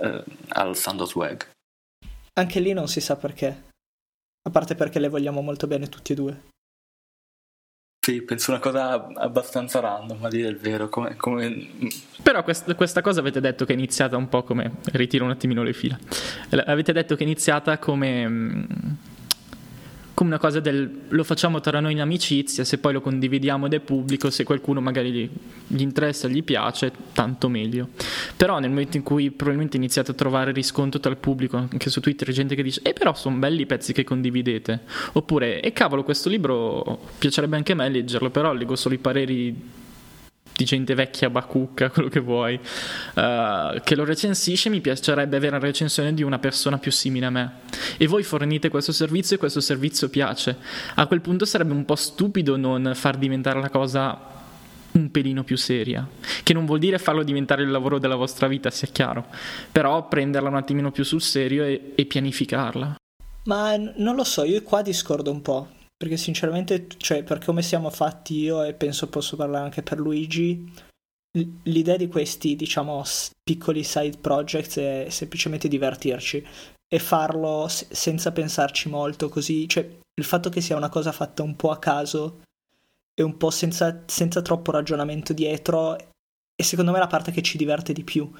eh, 0.04 0.23
al 0.50 0.76
Sando 0.76 1.06
Swag. 1.06 1.50
Anche 2.34 2.60
lì 2.60 2.73
non 2.73 2.89
si 2.89 3.00
sa 3.00 3.15
perché. 3.15 3.65
A 4.41 4.50
parte 4.50 4.76
perché 4.76 5.00
le 5.00 5.08
vogliamo 5.08 5.41
molto 5.41 5.65
bene 5.65 5.88
tutti 5.88 6.12
e 6.12 6.15
due. 6.15 6.41
Sì, 8.08 8.22
penso 8.22 8.52
una 8.52 8.62
cosa 8.62 9.06
abbastanza 9.15 9.82
random, 9.82 10.24
a 10.24 10.30
dire 10.30 10.48
il 10.48 10.56
vero. 10.56 10.88
Come, 10.88 11.17
come... 11.17 11.67
Però 12.24 12.41
quest- 12.41 12.74
questa 12.76 13.02
cosa 13.02 13.20
avete 13.20 13.41
detto 13.41 13.65
che 13.65 13.74
è 13.74 13.76
iniziata 13.76 14.15
un 14.15 14.30
po' 14.30 14.43
come. 14.43 14.76
Ritiro 14.93 15.26
un 15.26 15.32
attimino 15.32 15.62
le 15.62 15.74
fila. 15.74 16.00
Avete 16.67 16.93
detto 16.93 17.15
che 17.15 17.24
è 17.24 17.26
iniziata 17.26 17.78
come 17.80 18.26
mm, 18.26 18.63
come 20.17 20.32
una 20.32 20.39
cosa 20.39 20.60
del 20.60 21.01
lo 21.10 21.23
facciamo 21.23 21.60
tra 21.60 21.80
noi 21.80 21.91
in 21.91 22.01
amicizia, 22.01 22.63
se 22.63 22.80
poi 22.80 22.91
lo 22.91 23.01
condividiamo 23.01 23.67
ed 23.67 23.75
è 23.75 23.80
pubblico, 23.80 24.32
se 24.32 24.43
qualcuno 24.43 24.82
magari 24.82 25.12
gli, 25.12 25.30
gli 25.67 25.82
interessa, 25.82 26.27
gli 26.27 26.43
piace, 26.43 26.91
tanto 27.13 27.47
meglio. 27.49 27.89
Però 28.36 28.58
nel 28.58 28.69
momento 28.69 28.97
in 28.97 29.03
cui 29.03 29.30
probabilmente 29.30 29.77
iniziate 29.77 30.10
a 30.10 30.13
trovare 30.15 30.51
riscontro 30.53 30.99
tra 30.99 31.12
il 31.12 31.17
pubblico, 31.17 31.58
anche 31.58 31.91
su 31.91 32.01
Twitter, 32.01 32.32
gente 32.32 32.56
che 32.56 32.63
dice, 32.63 32.82
eh 32.82 32.93
però 32.93 33.13
sono 33.13 33.38
belli 33.38 33.62
i 33.62 33.65
pezzi 33.67 33.93
che 33.93 34.03
condividete, 34.03 34.82
oppure, 35.13 35.62
e 35.62 35.67
eh, 35.67 35.71
cavolo, 35.71 36.03
questo 36.03 36.30
libro 36.30 36.99
piacerebbe 37.19 37.56
anche 37.56 37.73
a 37.73 37.75
me 37.75 37.88
leggerlo, 37.88 38.32
però 38.32 38.53
leggo 38.53 38.75
solo 38.75 38.95
i 38.95 38.97
pareri 38.97 39.56
di 40.58 40.65
gente 40.65 40.96
vecchia, 40.96 41.30
bacucca, 41.30 41.89
quello 41.91 42.10
che 42.10 42.20
vuoi, 42.20 42.56
uh, 42.56 43.80
che 43.84 43.96
lo 43.96 44.04
recensisce, 44.04 44.70
mi 44.70 44.82
piacerebbe 44.82 45.38
avere 45.38 45.56
una 45.56 45.65
recensione 45.65 46.13
di 46.13 46.24
una 46.24 46.39
persona 46.39 46.80
più 46.80 46.91
simile 46.91 47.28
a 47.28 47.30
me. 47.30 47.52
E 47.98 48.08
voi 48.08 48.24
fornite 48.24 48.70
questo 48.70 48.91
servizio 48.91 49.36
e 49.36 49.39
questo 49.39 49.62
servizio 49.62 50.10
piace. 50.10 50.58
A 50.96 51.06
quel 51.06 51.22
punto 51.22 51.46
sarebbe 51.46 51.74
un 51.74 51.86
po' 51.86 51.96
stupido 51.96 52.58
non 52.58 52.91
far 52.96 53.17
diventare 53.17 53.62
la 53.62 53.70
cosa 53.70 54.36
un 54.93 55.12
pelino 55.12 55.43
più 55.43 55.58
seria, 55.58 56.08
che 56.41 56.54
non 56.54 56.65
vuol 56.65 56.80
dire 56.80 56.98
farlo 56.98 57.22
diventare 57.22 57.62
il 57.62 57.70
lavoro 57.70 58.00
della 58.00 58.15
vostra 58.15 58.48
vita, 58.48 58.72
sia 58.72 58.88
chiaro, 58.91 59.28
però 59.72 60.08
prenderla 60.08 60.50
un 60.50 60.56
attimino 60.56 60.91
più 60.91 61.04
sul 61.04 61.22
serio 61.22 61.63
e, 61.63 61.91
e 61.93 62.06
pianificarla. 62.06 62.96
Ma 63.43 63.76
non 63.78 64.15
lo 64.15 64.24
so, 64.24 64.43
io 64.43 64.62
qua 64.63 64.82
discordo 64.82 65.32
un 65.32 65.41
po', 65.41 65.67
perché 65.98 66.16
sinceramente, 66.16 66.88
cioè, 66.98 67.24
per 67.24 67.44
come 67.44 67.64
siamo 67.64 67.90
fatti 67.90 68.36
io 68.36 68.64
e 68.64 68.74
penso 68.74 69.10
posso 69.10 69.36
parlare 69.36 69.66
anche 69.66 69.82
per 69.82 69.98
Luigi, 69.98 70.72
l'idea 71.64 71.98
di 71.98 72.08
questi, 72.08 72.56
diciamo, 72.56 73.04
piccoli 73.44 73.84
side 73.84 74.18
projects 74.20 74.78
è 74.78 75.08
semplicemente 75.10 75.68
divertirci 75.68 76.46
e 76.88 77.00
farlo 77.00 77.68
s- 77.68 77.88
senza 77.92 78.32
pensarci 78.32 78.90
molto, 78.90 79.28
così, 79.28 79.68
cioè, 79.68 79.90
il 80.14 80.24
fatto 80.24 80.50
che 80.50 80.62
sia 80.62 80.78
una 80.78 80.90
cosa 80.90 81.12
fatta 81.12 81.44
un 81.44 81.56
po' 81.56 81.72
a 81.72 81.80
caso 81.80 82.42
e 83.14 83.24
un 83.24 83.38
po' 83.38 83.50
senza, 83.50 84.04
senza 84.06 84.42
troppo 84.42 84.72
ragionamento 84.72 85.34
dietro 85.34 85.98
è 86.60 86.64
secondo 86.64 86.92
me 86.92 86.98
la 87.00 87.08
parte 87.08 87.32
che 87.32 87.44
ci 87.44 87.58
diverte 87.58 87.94
di 87.94 88.04
più 88.04 88.32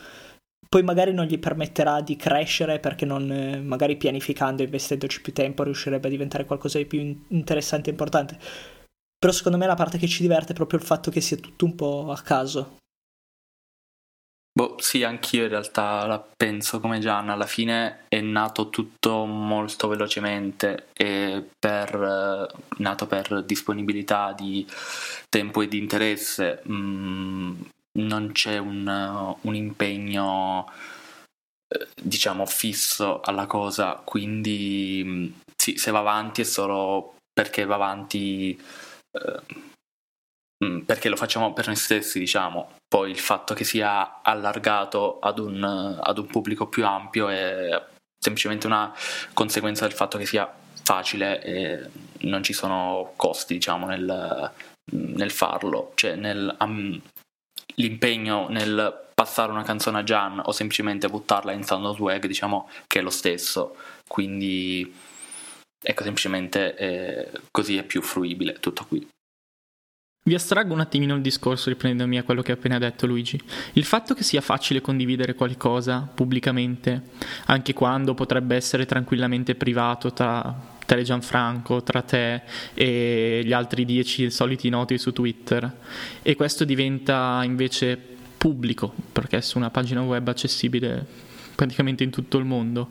poi 0.70 0.84
magari 0.84 1.14
non 1.14 1.26
gli 1.26 1.40
permetterà 1.40 2.02
di 2.02 2.16
crescere 2.16 2.80
perché 2.80 3.06
non, 3.06 3.32
eh, 3.32 3.62
magari 3.62 3.98
pianificando 3.98 4.62
e 4.62 4.66
investendoci 4.66 5.22
più 5.22 5.34
tempo 5.34 5.64
riuscirebbe 5.64 6.08
a 6.08 6.12
diventare 6.12 6.46
qualcosa 6.46 6.78
di 6.78 6.86
più 6.86 7.00
interessante 7.30 7.90
e 7.90 7.92
importante. 7.92 8.38
Però 9.20 9.34
secondo 9.34 9.58
me 9.58 9.66
la 9.66 9.76
parte 9.76 9.98
che 9.98 10.08
ci 10.08 10.22
diverte 10.22 10.52
è 10.52 10.56
proprio 10.56 10.80
il 10.80 10.86
fatto 10.86 11.10
che 11.10 11.22
sia 11.22 11.38
tutto 11.38 11.66
un 11.66 11.76
po' 11.76 12.12
a 12.12 12.22
caso. 12.22 12.78
Boh, 14.58 14.76
sì, 14.80 15.04
anch'io 15.04 15.44
in 15.44 15.50
realtà 15.50 16.08
la 16.08 16.20
penso 16.36 16.80
come 16.80 16.98
Gianna, 16.98 17.34
alla 17.34 17.46
fine 17.46 18.06
è 18.08 18.20
nato 18.22 18.70
tutto 18.70 19.26
molto 19.26 19.88
velocemente 19.88 20.88
e 20.94 21.48
per, 21.60 21.94
eh, 21.94 22.48
nato 22.78 23.06
per 23.06 23.44
disponibilità 23.44 24.34
di 24.34 24.66
tempo 25.30 25.62
e 25.62 25.68
di 25.68 25.78
interesse. 25.78 26.64
Mm, 26.68 27.62
non 27.98 28.32
c'è 28.32 28.58
un, 28.58 29.36
un 29.42 29.56
impegno 29.56 30.72
eh, 31.70 31.88
diciamo 32.02 32.46
fisso 32.46 33.22
alla 33.22 33.46
cosa, 33.46 34.02
quindi 34.04 35.02
mm, 35.06 35.28
sì, 35.56 35.78
se 35.78 35.92
va 35.92 36.00
avanti 36.00 36.42
è 36.42 36.46
solo 36.46 37.16
perché 37.34 37.66
va 37.66 37.76
avanti 37.76 38.60
eh, 39.12 39.42
mm, 40.64 40.80
perché 40.82 41.10
lo 41.10 41.16
facciamo 41.16 41.54
per 41.54 41.68
noi 41.68 41.76
stessi, 41.76 42.20
diciamo. 42.20 42.76
Poi 42.88 43.12
il 43.12 43.20
fatto 43.20 43.54
che 43.54 43.64
sia 43.64 44.22
allargato 44.22 45.20
ad 45.20 45.40
un, 45.40 45.64
ad 46.02 46.18
un 46.18 46.26
pubblico 46.28 46.68
più 46.68 46.86
ampio 46.86 47.28
è 47.28 47.86
semplicemente 48.18 48.68
una 48.68 48.94
conseguenza 49.34 49.86
del 49.86 49.96
fatto 49.96 50.18
che 50.18 50.26
sia 50.26 50.52
facile 50.84 51.42
e 51.44 51.90
non 52.22 52.44
ci 52.44 52.54
sono 52.54 53.14
costi, 53.18 53.56
diciamo, 53.56 53.88
nel, 53.88 54.52
nel 54.94 55.32
farlo, 55.32 55.92
cioè 55.96 56.16
nel, 56.16 56.56
l'impegno 57.80 58.48
nel 58.50 59.06
passare 59.14 59.52
una 59.52 59.64
canzone 59.64 60.00
a 60.00 60.04
Jan 60.04 60.42
o 60.44 60.52
semplicemente 60.52 61.08
buttarla 61.08 61.52
in 61.52 61.64
Sound 61.64 61.86
of 61.86 61.98
Swag, 61.98 62.28
diciamo 62.28 62.70
che 62.86 63.00
è 63.00 63.02
lo 63.02 63.10
stesso, 63.10 63.76
quindi 64.08 64.94
ecco 65.82 66.04
semplicemente 66.04 66.76
eh, 66.76 67.32
così 67.52 67.78
è 67.78 67.84
più 67.84 68.02
fruibile 68.02 68.54
tutto 68.60 68.86
qui. 68.86 69.08
Vi 70.28 70.36
astraggo 70.36 70.74
un 70.74 70.82
attimino 70.82 71.16
il 71.16 71.22
discorso 71.22 71.70
riprendendomi 71.70 72.18
a 72.18 72.24
quello 72.24 72.42
che 72.42 72.52
ha 72.52 72.56
appena 72.56 72.78
detto 72.78 73.08
Luigi. 73.08 73.42
Il 73.74 73.86
fatto 73.86 74.14
che 74.14 74.24
sia 74.24 74.42
facile 74.42 74.82
condividere 74.82 75.36
qualcosa 75.36 76.02
pubblicamente, 76.14 77.12
anche 77.46 77.74
quando 77.74 78.14
potrebbe 78.14 78.58
essere 78.58 78.86
tranquillamente 78.86 79.56
privato 79.56 80.12
tra 80.12 80.76
te 80.88 80.96
e 80.96 81.04
Gianfranco, 81.04 81.84
tra 81.84 82.02
te 82.02 82.42
e 82.74 83.42
gli 83.44 83.54
altri 83.54 83.86
dieci 83.86 84.32
soliti 84.32 84.70
noti 84.70 84.98
su 84.98 85.12
Twitter, 85.12 85.72
e 86.24 86.36
questo 86.36 86.64
diventa 86.64 87.42
invece 87.44 88.00
pubblico, 88.38 88.94
perché 89.12 89.38
è 89.38 89.42
su 89.42 89.58
una 89.58 89.70
pagina 89.70 90.02
web 90.02 90.28
accessibile 90.28 91.06
praticamente 91.54 92.04
in 92.04 92.10
tutto 92.10 92.38
il 92.38 92.46
mondo. 92.46 92.90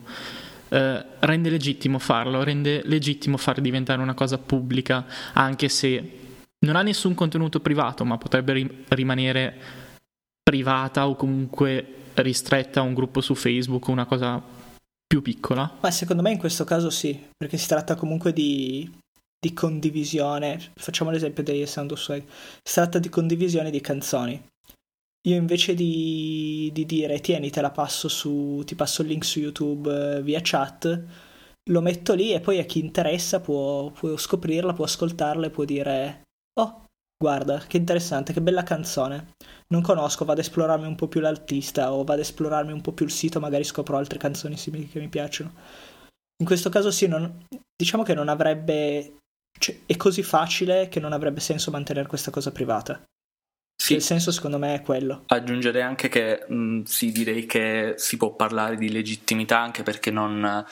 Eh, 0.69 1.05
rende 1.21 1.51
legittimo 1.51 1.99
farlo, 1.99 2.43
rende 2.43 2.83
legittimo 2.85 3.37
far 3.37 3.61
diventare 3.61 4.03
una 4.03 4.15
cosa 4.15 4.37
pubblica, 4.39 5.07
anche 5.33 5.69
se 5.69 6.11
non 6.67 6.77
ha 6.77 6.83
nessun 6.83 7.15
contenuto 7.15 7.61
privato, 7.61 8.05
ma 8.05 8.19
potrebbe 8.19 8.53
rim- 8.53 8.73
rimanere 8.89 9.57
privata 10.43 11.09
o 11.09 11.17
comunque 11.17 11.95
ristretta 12.15 12.81
a 12.81 12.83
un 12.83 12.95
gruppo 12.95 13.21
su 13.21 13.35
Facebook 13.35 13.89
una 13.89 14.05
cosa 14.05 14.43
più 15.07 15.23
piccola. 15.23 15.79
Ma 15.81 15.91
secondo 15.91 16.23
me 16.23 16.33
in 16.33 16.39
questo 16.39 16.65
caso 16.65 16.91
sì, 16.91 17.29
perché 17.37 17.57
si 17.57 17.69
tratta 17.69 17.95
comunque 17.95 18.33
di, 18.33 18.91
di 19.39 19.53
condivisione. 19.53 20.73
Facciamo 20.75 21.11
l'esempio 21.11 21.43
dei 21.43 21.67
Sound 21.67 21.93
of 21.93 22.01
Swag. 22.01 22.25
Si 22.63 22.75
tratta 22.75 22.99
di 22.99 23.09
condivisione 23.09 23.71
di 23.71 23.81
canzoni. 23.81 24.43
Io 25.27 25.35
invece 25.35 25.75
di, 25.75 26.71
di 26.73 26.87
dire 26.87 27.21
tieni 27.21 27.51
te 27.51 27.61
la 27.61 27.71
passo 27.73 28.09
su, 28.09 28.63
ti 28.65 28.77
passo 28.77 29.03
il 29.03 29.09
link 29.09 29.25
su 29.25 29.41
YouTube 29.41 30.19
eh, 30.19 30.23
via 30.23 30.39
chat, 30.41 31.05
lo 31.69 31.81
metto 31.81 32.15
lì 32.15 32.33
e 32.33 32.39
poi 32.39 32.61
a 32.61 32.65
chi 32.65 32.79
interessa 32.79 33.41
può, 33.41 33.91
può 33.91 34.17
scoprirla, 34.17 34.73
può 34.73 34.85
ascoltarla 34.85 35.47
e 35.47 35.51
può 35.51 35.65
dire 35.65 36.23
Oh, 36.59 36.86
guarda, 37.17 37.59
che 37.67 37.77
interessante, 37.77 38.33
che 38.33 38.41
bella 38.41 38.63
canzone. 38.63 39.35
Non 39.69 39.83
conosco, 39.83 40.25
vado 40.25 40.41
ad 40.41 40.47
esplorarmi 40.47 40.87
un 40.87 40.95
po' 40.95 41.09
più 41.09 41.21
l'artista 41.21 41.93
o 41.93 41.99
vado 41.99 42.13
ad 42.13 42.19
esplorarmi 42.21 42.73
un 42.73 42.81
po' 42.81 42.93
più 42.93 43.05
il 43.05 43.11
sito, 43.11 43.41
magari 43.41 43.65
scopro 43.65 43.97
altre 43.97 44.19
canzoni 44.19 44.57
simili 44.57 44.89
che 44.89 45.01
mi 45.01 45.09
piacciono. 45.09 45.53
In 46.39 46.47
questo 46.47 46.69
caso 46.69 46.91
sì, 46.91 47.07
non, 47.07 47.45
diciamo 47.75 48.03
che 48.03 48.15
non 48.15 48.29
avrebbe... 48.29 49.17
Cioè, 49.59 49.81
è 49.87 49.97
così 49.97 50.23
facile 50.23 50.89
che 50.89 51.01
non 51.01 51.13
avrebbe 51.13 51.41
senso 51.41 51.71
mantenere 51.71 52.07
questa 52.07 52.31
cosa 52.31 52.53
privata. 52.53 53.03
Sì. 53.75 53.95
Il 53.95 54.03
senso 54.03 54.31
secondo 54.31 54.59
me 54.59 54.75
è 54.75 54.83
quello. 54.83 55.25
Aggiungerei 55.27 55.83
anche 55.83 56.09
che 56.09 56.45
mh, 56.47 56.83
sì, 56.83 57.13
direi 57.13 57.47
che 57.47 57.95
si 57.97 58.17
può 58.17 58.35
parlare 58.35 58.77
di 58.77 58.91
legittimità 58.91 59.59
anche 59.59 59.83
perché 59.83 60.11
non 60.11 60.65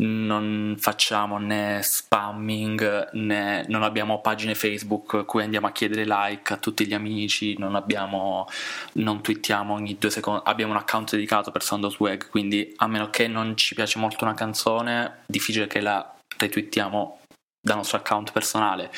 non 0.00 0.76
facciamo 0.78 1.38
né 1.38 1.80
spamming 1.82 3.10
né 3.14 3.64
non 3.66 3.82
abbiamo 3.82 4.20
pagine 4.20 4.54
Facebook 4.54 5.24
cui 5.24 5.42
andiamo 5.42 5.66
a 5.66 5.72
chiedere 5.72 6.04
like 6.06 6.52
a 6.52 6.56
tutti 6.56 6.86
gli 6.86 6.94
amici, 6.94 7.56
non 7.58 7.74
abbiamo 7.74 8.46
non 8.94 9.22
twittiamo 9.22 9.74
ogni 9.74 9.96
due 9.98 10.10
secondi, 10.10 10.42
abbiamo 10.44 10.72
un 10.72 10.78
account 10.78 11.10
dedicato 11.12 11.50
per 11.50 11.62
Sound 11.62 11.84
of 11.84 11.94
Swag, 11.94 12.28
quindi 12.28 12.72
a 12.76 12.86
meno 12.86 13.10
che 13.10 13.26
non 13.26 13.56
ci 13.56 13.74
piace 13.74 13.98
molto 13.98 14.24
una 14.24 14.34
canzone, 14.34 15.22
difficile 15.26 15.66
che 15.66 15.80
la 15.80 16.14
retweetiamo 16.36 17.20
dal 17.60 17.76
nostro 17.76 17.98
account 17.98 18.32
personale. 18.32 18.92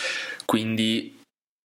Quindi 0.44 1.18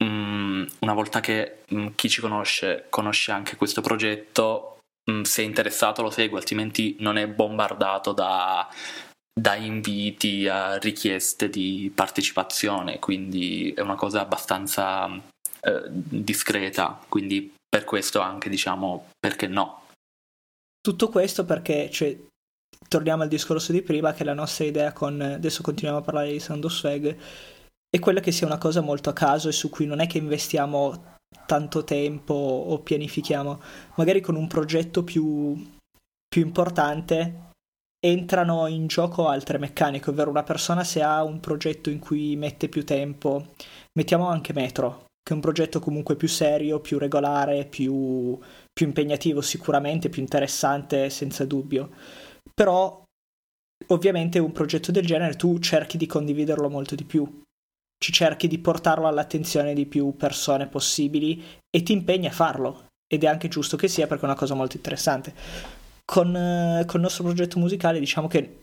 um, 0.04 0.66
una 0.80 0.94
volta 0.94 1.20
che 1.20 1.64
um, 1.70 1.94
chi 1.96 2.10
ci 2.10 2.22
conosce 2.22 2.86
conosce 2.90 3.32
anche 3.32 3.56
questo 3.58 3.82
progetto, 3.82 4.80
um, 5.12 5.24
se 5.24 5.42
è 5.42 5.46
interessato 5.46 6.02
lo 6.02 6.10
segue, 6.10 6.40
altrimenti 6.40 6.96
non 7.00 7.18
è 7.18 7.28
bombardato 7.28 8.14
da 8.14 8.68
da 9.38 9.56
inviti 9.56 10.48
a 10.48 10.78
richieste 10.78 11.50
di 11.50 11.92
partecipazione, 11.94 13.00
quindi 13.00 13.74
è 13.74 13.82
una 13.82 13.96
cosa 13.96 14.22
abbastanza 14.22 15.08
eh, 15.60 15.84
discreta, 15.90 17.04
quindi 17.10 17.54
per 17.68 17.84
questo 17.84 18.22
anche 18.22 18.50
diciamo 18.50 19.10
perché 19.20 19.48
no. 19.48 19.88
Tutto 20.80 21.10
questo 21.10 21.44
perché, 21.44 21.90
cioè, 21.92 22.18
torniamo 22.88 23.24
al 23.24 23.28
discorso 23.28 23.74
di 23.74 23.82
prima, 23.82 24.14
che 24.14 24.24
la 24.24 24.34
nostra 24.34 24.64
idea 24.64 24.94
con, 24.94 25.20
adesso 25.20 25.62
continuiamo 25.62 26.00
a 26.00 26.04
parlare 26.04 26.32
di 26.32 26.40
Sound 26.40 26.64
of 26.64 27.16
è 27.90 28.00
quella 28.00 28.20
che 28.22 28.32
sia 28.32 28.48
una 28.48 28.58
cosa 28.58 28.82
molto 28.82 29.10
a 29.10 29.14
caso 29.14 29.50
e 29.50 29.54
su 29.54 29.70
cui 29.70 29.86
non 29.86 30.00
è 30.00 30.08
che 30.08 30.18
investiamo 30.18 31.18
tanto 31.46 31.84
tempo 31.84 32.34
o 32.34 32.80
pianifichiamo, 32.80 33.62
magari 33.96 34.22
con 34.22 34.36
un 34.36 34.48
progetto 34.48 35.04
più, 35.04 35.56
più 36.28 36.42
importante 36.42 37.45
entrano 38.06 38.68
in 38.68 38.86
gioco 38.86 39.28
altre 39.28 39.58
meccaniche, 39.58 40.12
ovvero 40.12 40.30
una 40.30 40.44
persona 40.44 40.84
se 40.84 41.02
ha 41.02 41.24
un 41.24 41.40
progetto 41.40 41.90
in 41.90 41.98
cui 41.98 42.36
mette 42.36 42.70
più 42.70 42.86
tempo, 42.86 43.54
mettiamo 43.94 44.28
anche 44.28 44.54
Metro, 44.54 45.06
che 45.24 45.32
è 45.32 45.34
un 45.34 45.42
progetto 45.42 45.80
comunque 45.80 46.16
più 46.16 46.28
serio, 46.28 46.80
più 46.80 47.00
regolare, 47.00 47.66
più, 47.66 48.38
più 48.72 48.86
impegnativo 48.86 49.42
sicuramente, 49.42 50.10
più 50.10 50.22
interessante 50.22 51.10
senza 51.10 51.46
dubbio, 51.46 51.90
però 52.54 53.04
ovviamente 53.88 54.38
un 54.38 54.52
progetto 54.52 54.92
del 54.92 55.06
genere 55.06 55.36
tu 55.36 55.58
cerchi 55.58 55.98
di 55.98 56.06
condividerlo 56.06 56.70
molto 56.70 56.94
di 56.94 57.06
più, 57.06 57.42
ci 57.98 58.12
cerchi 58.12 58.48
di 58.48 58.60
portarlo 58.60 59.08
all'attenzione 59.08 59.74
di 59.74 59.88
più 59.88 60.16
persone 60.16 60.68
possibili 60.68 61.44
e 61.76 61.82
ti 61.82 61.92
impegni 61.92 62.28
a 62.28 62.32
farlo. 62.32 62.84
Ed 63.08 63.24
è 63.24 63.28
anche 63.28 63.48
giusto 63.48 63.78
che 63.78 63.88
sia 63.88 64.08
perché 64.08 64.24
è 64.24 64.28
una 64.28 64.36
cosa 64.36 64.56
molto 64.56 64.78
interessante 64.78 65.85
con, 66.06 66.36
eh, 66.36 66.84
con 66.86 66.96
il 66.98 67.02
nostro 67.02 67.24
progetto 67.24 67.60
musicale 67.60 68.00
diciamo 68.00 68.28
che 68.28 68.62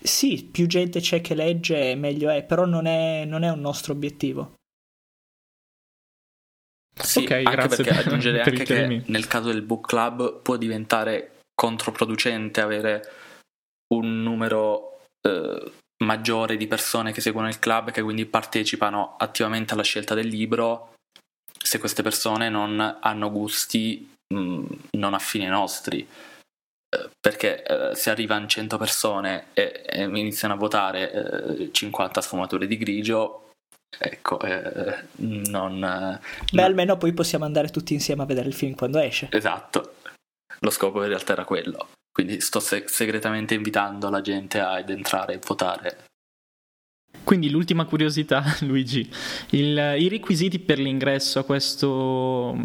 sì, 0.00 0.44
più 0.44 0.66
gente 0.66 1.00
c'è 1.00 1.20
che 1.20 1.34
legge, 1.34 1.94
meglio 1.94 2.30
è, 2.30 2.44
però 2.44 2.66
non 2.66 2.86
è, 2.86 3.24
non 3.24 3.42
è 3.42 3.50
un 3.50 3.60
nostro 3.60 3.92
obiettivo. 3.92 4.54
Sì, 6.94 7.20
okay, 7.20 7.44
anche 7.44 7.68
perché 7.68 7.82
per, 7.90 8.06
aggiungerei 8.06 8.42
per 8.42 8.52
anche 8.52 8.64
che 8.64 9.02
nel 9.06 9.26
caso 9.26 9.50
del 9.50 9.62
book 9.62 9.86
club 9.86 10.42
può 10.42 10.56
diventare 10.56 11.40
controproducente 11.54 12.60
avere 12.60 13.12
un 13.94 14.22
numero 14.22 15.06
eh, 15.26 15.72
maggiore 16.04 16.56
di 16.56 16.66
persone 16.66 17.12
che 17.12 17.20
seguono 17.20 17.48
il 17.48 17.58
club 17.58 17.88
e 17.88 17.92
che 17.92 18.02
quindi 18.02 18.26
partecipano 18.26 19.16
attivamente 19.18 19.74
alla 19.74 19.82
scelta 19.82 20.14
del 20.14 20.28
libro 20.28 20.94
se 21.60 21.78
queste 21.78 22.02
persone 22.02 22.48
non 22.48 22.98
hanno 23.00 23.30
gusti 23.30 24.08
mh, 24.32 24.38
mm, 24.38 24.66
non 24.92 25.14
affini 25.14 25.44
ai 25.44 25.50
nostri 25.50 26.06
perché 27.20 27.62
eh, 27.62 27.94
se 27.94 28.10
arrivano 28.10 28.46
100 28.46 28.76
persone 28.76 29.46
e, 29.54 29.82
e 29.86 30.02
iniziano 30.02 30.54
a 30.54 30.56
votare 30.56 31.12
eh, 31.12 31.72
50 31.72 32.20
sfumature 32.20 32.66
di 32.66 32.76
grigio, 32.76 33.50
ecco, 33.98 34.40
eh, 34.40 35.04
non... 35.16 35.80
Beh, 35.80 36.56
non... 36.56 36.64
almeno 36.64 36.96
poi 36.96 37.12
possiamo 37.12 37.44
andare 37.44 37.68
tutti 37.68 37.94
insieme 37.94 38.22
a 38.22 38.26
vedere 38.26 38.48
il 38.48 38.54
film 38.54 38.74
quando 38.74 38.98
esce. 38.98 39.28
Esatto, 39.30 39.94
lo 40.60 40.70
scopo 40.70 41.02
in 41.02 41.08
realtà 41.08 41.32
era 41.32 41.44
quello. 41.44 41.88
Quindi 42.12 42.40
sto 42.40 42.60
se- 42.60 42.84
segretamente 42.86 43.54
invitando 43.54 44.08
la 44.08 44.20
gente 44.20 44.60
ad 44.60 44.88
entrare 44.88 45.34
e 45.34 45.40
votare. 45.44 46.04
Quindi 47.24 47.50
l'ultima 47.50 47.84
curiosità, 47.86 48.44
Luigi, 48.62 49.10
il, 49.50 49.96
i 49.98 50.08
requisiti 50.08 50.58
per 50.58 50.78
l'ingresso 50.78 51.38
a 51.38 51.44
questo 51.44 52.56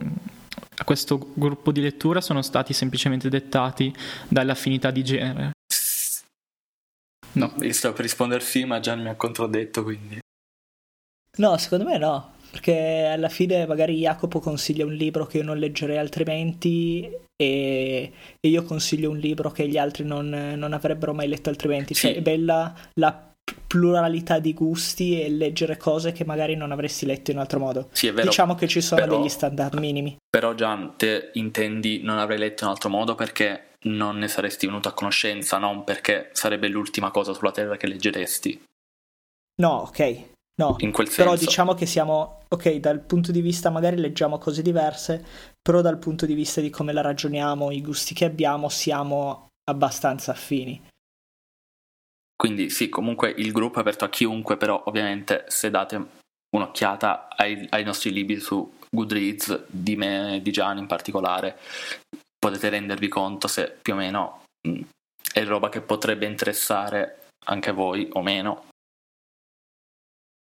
questo 0.83 1.31
gruppo 1.33 1.71
di 1.71 1.81
lettura 1.81 2.21
sono 2.21 2.41
stati 2.41 2.73
semplicemente 2.73 3.29
dettati 3.29 3.93
dall'affinità 4.27 4.91
di 4.91 5.03
genere. 5.03 5.51
No, 7.33 7.53
io 7.59 7.73
sto 7.73 7.93
per 7.93 8.01
rispondere 8.01 8.41
sì, 8.41 8.65
ma 8.65 8.79
Gian 8.79 9.01
mi 9.01 9.09
ha 9.09 9.15
controdetto, 9.15 9.83
quindi... 9.83 10.19
No, 11.37 11.57
secondo 11.57 11.85
me 11.85 11.97
no, 11.97 12.33
perché 12.51 13.05
alla 13.05 13.29
fine 13.29 13.65
magari 13.67 13.97
Jacopo 13.97 14.39
consiglia 14.39 14.85
un 14.85 14.93
libro 14.93 15.25
che 15.25 15.37
io 15.37 15.43
non 15.43 15.57
leggerei 15.57 15.97
altrimenti 15.97 17.09
e, 17.35 18.11
e 18.39 18.49
io 18.49 18.63
consiglio 18.63 19.11
un 19.11 19.17
libro 19.17 19.51
che 19.51 19.67
gli 19.67 19.77
altri 19.77 20.03
non, 20.03 20.27
non 20.29 20.73
avrebbero 20.73 21.13
mai 21.13 21.27
letto 21.27 21.49
altrimenti. 21.49 21.93
Cioè, 21.93 22.11
sì. 22.11 22.17
è 22.17 22.21
bella 22.21 22.75
la 22.95 23.28
pluralità 23.69 24.39
di 24.39 24.53
gusti 24.53 25.21
e 25.21 25.29
leggere 25.29 25.77
cose 25.77 26.11
che 26.11 26.25
magari 26.25 26.55
non 26.55 26.71
avresti 26.71 27.05
letto 27.05 27.29
in 27.29 27.37
altro 27.37 27.59
modo. 27.59 27.89
Sì, 27.91 28.07
è 28.07 28.13
vero. 28.13 28.27
Diciamo 28.27 28.55
che 28.55 28.67
ci 28.67 28.81
sono 28.81 29.01
però, 29.01 29.17
degli 29.17 29.29
standard 29.29 29.77
minimi. 29.77 30.17
Però 30.27 30.55
Gian, 30.55 30.95
te 30.97 31.29
intendi 31.33 32.01
non 32.01 32.17
avrei 32.17 32.39
letto 32.39 32.63
in 32.63 32.71
altro 32.71 32.89
modo 32.89 33.13
perché 33.13 33.75
non 33.81 34.17
ne 34.17 34.27
saresti 34.27 34.65
venuto 34.65 34.89
a 34.89 34.93
conoscenza, 34.93 35.59
non 35.59 35.83
perché 35.83 36.29
sarebbe 36.33 36.67
l'ultima 36.67 37.11
cosa 37.11 37.33
sulla 37.33 37.51
Terra 37.51 37.77
che 37.77 37.87
leggeresti. 37.87 38.63
No, 39.61 39.85
ok. 39.87 40.23
No, 40.59 40.75
in 40.79 40.91
quel 40.91 41.07
senso. 41.07 41.23
però 41.23 41.37
diciamo 41.37 41.73
che 41.73 41.85
siamo, 41.85 42.41
ok, 42.49 42.75
dal 42.75 42.99
punto 42.99 43.31
di 43.31 43.39
vista 43.39 43.69
magari 43.69 43.95
leggiamo 43.95 44.37
cose 44.37 44.61
diverse, 44.61 45.23
però 45.61 45.79
dal 45.79 45.99
punto 45.99 46.25
di 46.25 46.33
vista 46.33 46.59
di 46.59 46.69
come 46.69 46.91
la 46.91 46.99
ragioniamo, 46.99 47.71
i 47.71 47.81
gusti 47.81 48.13
che 48.13 48.25
abbiamo, 48.25 48.67
siamo 48.67 49.47
abbastanza 49.69 50.31
affini. 50.31 50.81
Quindi 52.39 52.69
sì, 52.69 52.87
comunque 52.87 53.33
il 53.35 53.51
gruppo 53.51 53.79
è 53.79 53.81
aperto 53.81 54.05
a 54.05 54.09
chiunque, 54.09 54.55
però 54.55 54.81
ovviamente 54.85 55.43
se 55.49 55.69
date 55.69 56.01
un'occhiata 56.55 57.27
ai, 57.35 57.67
ai 57.71 57.83
nostri 57.83 58.13
libri 58.13 58.39
su 58.39 58.77
Goodreads, 58.89 59.65
di 59.67 59.97
me 59.97 60.37
e 60.37 60.41
di 60.41 60.49
Gian 60.49 60.77
in 60.77 60.87
particolare, 60.87 61.57
potete 62.39 62.69
rendervi 62.69 63.09
conto 63.09 63.49
se 63.49 63.75
più 63.81 63.91
o 63.91 63.97
meno 63.97 64.43
mh, 64.65 64.79
è 65.33 65.43
roba 65.43 65.67
che 65.67 65.81
potrebbe 65.81 66.27
interessare 66.27 67.27
anche 67.45 67.71
a 67.71 67.73
voi 67.73 68.07
o 68.13 68.21
meno. 68.21 68.67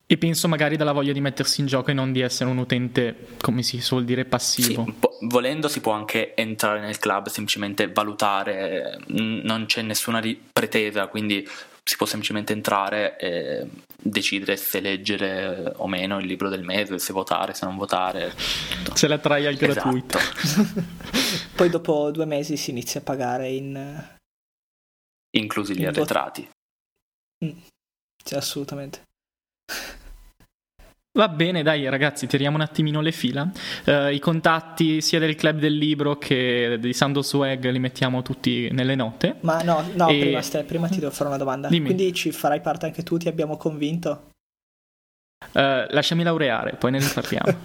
E 0.07 0.19
penso 0.19 0.49
magari 0.49 0.77
dalla 0.77 0.93
voglia 0.93 1.15
di 1.15 1.21
mettersi 1.23 1.63
in 1.63 1.67
gioco 1.67 1.91
e 1.91 1.95
non 1.95 2.13
di 2.13 2.21
essere 2.21 2.51
un 2.51 2.59
utente, 2.59 3.37
come 3.41 3.63
si 3.63 3.81
suol 3.81 4.05
dire, 4.05 4.27
passivo. 4.27 4.85
Sì, 4.85 4.93
po- 4.93 5.17
volendo 5.23 5.67
si 5.67 5.81
può 5.81 5.93
anche 5.93 6.37
entrare 6.37 6.81
nel 6.81 6.99
club, 6.99 7.29
semplicemente 7.29 7.91
valutare, 7.91 9.01
non 9.07 9.65
c'è 9.67 9.81
nessuna 9.81 10.21
pretesa, 10.53 11.07
quindi 11.07 11.49
si 11.88 11.96
può 11.96 12.05
semplicemente 12.05 12.53
entrare 12.53 13.16
e 13.16 13.68
decidere 13.96 14.57
se 14.57 14.81
leggere 14.81 15.72
o 15.77 15.87
meno 15.87 16.18
il 16.18 16.27
libro 16.27 16.49
del 16.49 16.64
mese, 16.64 16.99
se 16.99 17.12
votare, 17.12 17.55
se 17.55 17.64
non 17.64 17.77
votare. 17.77 18.35
C'è 18.92 19.07
la 19.07 19.18
trial 19.18 19.55
esatto. 19.55 19.72
gratuita. 19.72 20.18
Poi 21.55 21.68
dopo 21.68 22.11
due 22.11 22.25
mesi 22.25 22.57
si 22.57 22.70
inizia 22.70 22.99
a 22.99 23.05
pagare 23.05 23.51
in... 23.51 24.18
Inclusi 25.37 25.77
gli 25.77 25.83
in 25.83 25.87
arretrati. 25.87 26.49
Mm. 27.44 27.57
Sì, 28.25 28.35
assolutamente. 28.35 29.03
Va 31.17 31.29
bene, 31.29 31.63
dai 31.63 31.89
ragazzi, 31.89 32.27
tiriamo 32.27 32.57
un 32.57 32.63
attimino 32.63 33.01
le 33.01 33.11
fila. 33.11 33.51
Uh, 33.87 34.09
I 34.09 34.19
contatti 34.19 35.01
sia 35.01 35.19
del 35.19 35.35
club 35.35 35.59
del 35.59 35.75
libro 35.75 36.19
che 36.19 36.77
di 36.79 36.93
Sando 36.93 37.23
Swag 37.23 37.71
li 37.71 37.79
mettiamo 37.79 38.21
tutti 38.21 38.69
nelle 38.71 38.95
note. 38.95 39.37
Ma 39.41 39.63
no, 39.63 39.83
no, 39.95 40.09
e... 40.09 40.19
prima, 40.19 40.43
Ste, 40.43 40.65
prima 40.65 40.89
ti 40.89 40.99
devo 40.99 41.11
fare 41.11 41.31
una 41.31 41.39
domanda. 41.39 41.69
Dimmi. 41.69 41.87
Quindi 41.87 42.13
ci 42.13 42.33
farai 42.33 42.61
parte 42.61 42.85
anche 42.85 43.03
tu, 43.03 43.17
ti 43.17 43.29
abbiamo 43.29 43.57
convinto? 43.57 44.29
Uh, 45.55 45.89
lasciami 45.89 46.23
laureare, 46.23 46.75
poi 46.75 46.91
ne 46.91 46.99
riparliamo. 46.99 47.59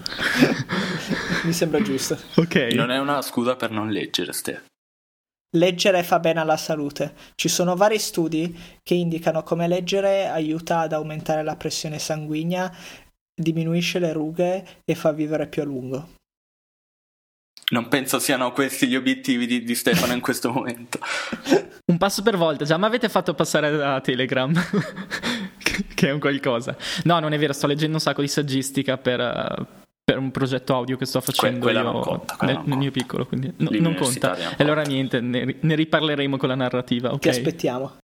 Mi 1.43 1.51
sembra 1.51 1.81
giusto. 1.81 2.17
Ok. 2.35 2.55
Non 2.71 2.89
è 2.89 2.99
una 2.99 3.21
scusa 3.21 3.57
per 3.57 3.69
non 3.71 3.89
leggere, 3.89 4.31
Ste. 4.31 4.63
Leggere 5.57 6.03
fa 6.03 6.19
bene 6.19 6.39
alla 6.39 6.55
salute. 6.55 7.13
Ci 7.35 7.49
sono 7.49 7.75
vari 7.75 7.99
studi 7.99 8.57
che 8.81 8.93
indicano 8.93 9.43
come 9.43 9.67
leggere 9.67 10.27
aiuta 10.27 10.79
ad 10.79 10.93
aumentare 10.93 11.43
la 11.43 11.57
pressione 11.57 11.99
sanguigna 11.99 12.73
diminuisce 13.33 13.99
le 13.99 14.13
rughe 14.13 14.65
e 14.83 14.95
fa 14.95 15.11
vivere 15.11 15.47
più 15.47 15.61
a 15.61 15.65
lungo. 15.65 16.09
Non 17.71 17.87
penso 17.87 18.19
siano 18.19 18.51
questi 18.51 18.87
gli 18.87 18.95
obiettivi 18.95 19.47
di, 19.47 19.63
di 19.63 19.75
Stefano 19.75 20.11
in 20.11 20.19
questo 20.19 20.51
momento. 20.51 20.99
un 21.87 21.97
passo 21.97 22.21
per 22.21 22.35
volta, 22.35 22.65
già 22.65 22.77
mi 22.77 22.85
avete 22.85 23.07
fatto 23.07 23.33
passare 23.33 23.81
a 23.81 24.01
Telegram, 24.01 24.51
che 25.95 26.09
è 26.09 26.11
un 26.11 26.19
qualcosa. 26.19 26.75
No, 27.03 27.19
non 27.19 27.31
è 27.31 27.37
vero, 27.37 27.53
sto 27.53 27.67
leggendo 27.67 27.95
un 27.95 28.01
sacco 28.01 28.19
di 28.19 28.27
saggistica 28.27 28.97
per, 28.97 29.67
per 30.03 30.17
un 30.17 30.31
progetto 30.31 30.75
audio 30.75 30.97
che 30.97 31.05
sto 31.05 31.21
facendo 31.21 31.67
que- 31.67 31.71
io 31.71 31.99
conta, 31.99 32.35
nel, 32.41 32.61
nel, 32.65 32.77
mio 32.77 32.91
piccolo, 32.91 33.25
quindi 33.25 33.53
no, 33.55 33.69
non 33.71 33.95
conta. 33.95 34.35
E 34.57 34.63
allora 34.63 34.81
niente, 34.81 35.21
ne, 35.21 35.55
ne, 35.57 35.75
riparleremo 35.75 36.35
con 36.35 36.49
la 36.49 36.55
narrativa. 36.55 37.13
Okay? 37.13 37.19
Ti 37.19 37.29
aspettiamo. 37.29 37.99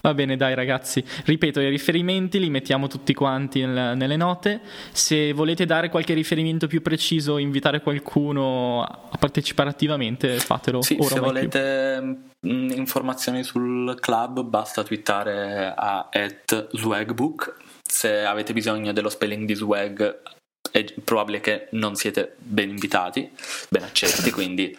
Va 0.00 0.14
bene, 0.14 0.36
dai 0.36 0.54
ragazzi, 0.54 1.04
ripeto, 1.24 1.60
i 1.60 1.68
riferimenti 1.68 2.38
li 2.38 2.50
mettiamo 2.50 2.86
tutti 2.86 3.14
quanti 3.14 3.64
nel, 3.64 3.96
nelle 3.96 4.16
note. 4.16 4.60
Se 4.92 5.32
volete 5.32 5.64
dare 5.64 5.88
qualche 5.90 6.14
riferimento 6.14 6.66
più 6.66 6.82
preciso, 6.82 7.38
invitare 7.38 7.80
qualcuno 7.80 8.82
a 8.82 9.16
partecipare 9.18 9.68
attivamente, 9.68 10.38
fatelo. 10.38 10.82
Sì, 10.82 10.96
se 11.00 11.20
volete 11.20 11.98
più. 12.40 12.52
Mm, 12.52 12.70
informazioni 12.70 13.42
sul 13.42 13.96
club, 13.98 14.42
basta 14.42 14.82
twittare 14.82 15.72
a 15.76 16.08
swagbook. 16.72 17.56
Se 17.82 18.24
avete 18.24 18.52
bisogno 18.52 18.92
dello 18.92 19.08
spelling 19.08 19.46
di 19.46 19.54
swag, 19.54 20.22
è 20.70 20.84
probabile 21.02 21.40
che 21.40 21.68
non 21.72 21.96
siete 21.96 22.34
ben 22.38 22.68
invitati, 22.68 23.30
ben 23.68 23.82
accetti, 23.82 24.30
quindi 24.30 24.76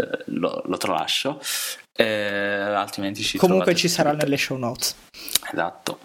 eh, 0.00 0.24
lo, 0.26 0.62
lo 0.64 0.76
tralascio. 0.76 1.40
Eh, 2.00 2.72
altrimenti 2.74 3.22
ci 3.22 3.36
Comunque 3.36 3.74
ci 3.74 3.88
sarà 3.88 4.12
nelle 4.12 4.38
show 4.38 4.56
notes. 4.56 4.96
Esatto. 5.52 5.98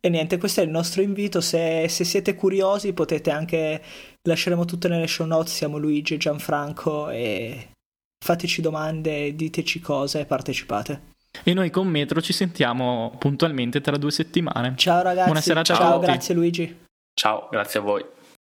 E 0.00 0.08
niente, 0.08 0.38
questo 0.38 0.60
è 0.60 0.64
il 0.64 0.70
nostro 0.70 1.02
invito. 1.02 1.42
Se, 1.42 1.86
se, 1.88 2.04
siete 2.04 2.34
curiosi, 2.34 2.94
potete 2.94 3.30
anche. 3.30 3.82
Lasceremo 4.22 4.64
tutto 4.64 4.88
nelle 4.88 5.06
show 5.06 5.26
notes. 5.26 5.54
Siamo 5.54 5.76
Luigi 5.76 6.14
e 6.14 6.16
Gianfranco. 6.16 7.10
E 7.10 7.72
fateci 8.24 8.62
domande, 8.62 9.34
diteci 9.34 9.80
cose 9.80 10.20
e 10.20 10.24
partecipate. 10.24 11.16
E 11.44 11.52
noi 11.52 11.68
con 11.68 11.86
Metro 11.86 12.22
ci 12.22 12.32
sentiamo 12.32 13.14
puntualmente 13.18 13.82
tra 13.82 13.98
due 13.98 14.10
settimane. 14.10 14.74
Ciao 14.76 15.02
ragazzi. 15.02 15.26
Buona 15.26 15.40
serata 15.42 15.74
ciao, 15.74 15.94
tutti. 15.94 16.06
grazie 16.06 16.34
Luigi. 16.34 16.86
Ciao, 17.12 17.48
grazie 17.50 17.80
a 17.80 17.82
voi. 17.82 18.04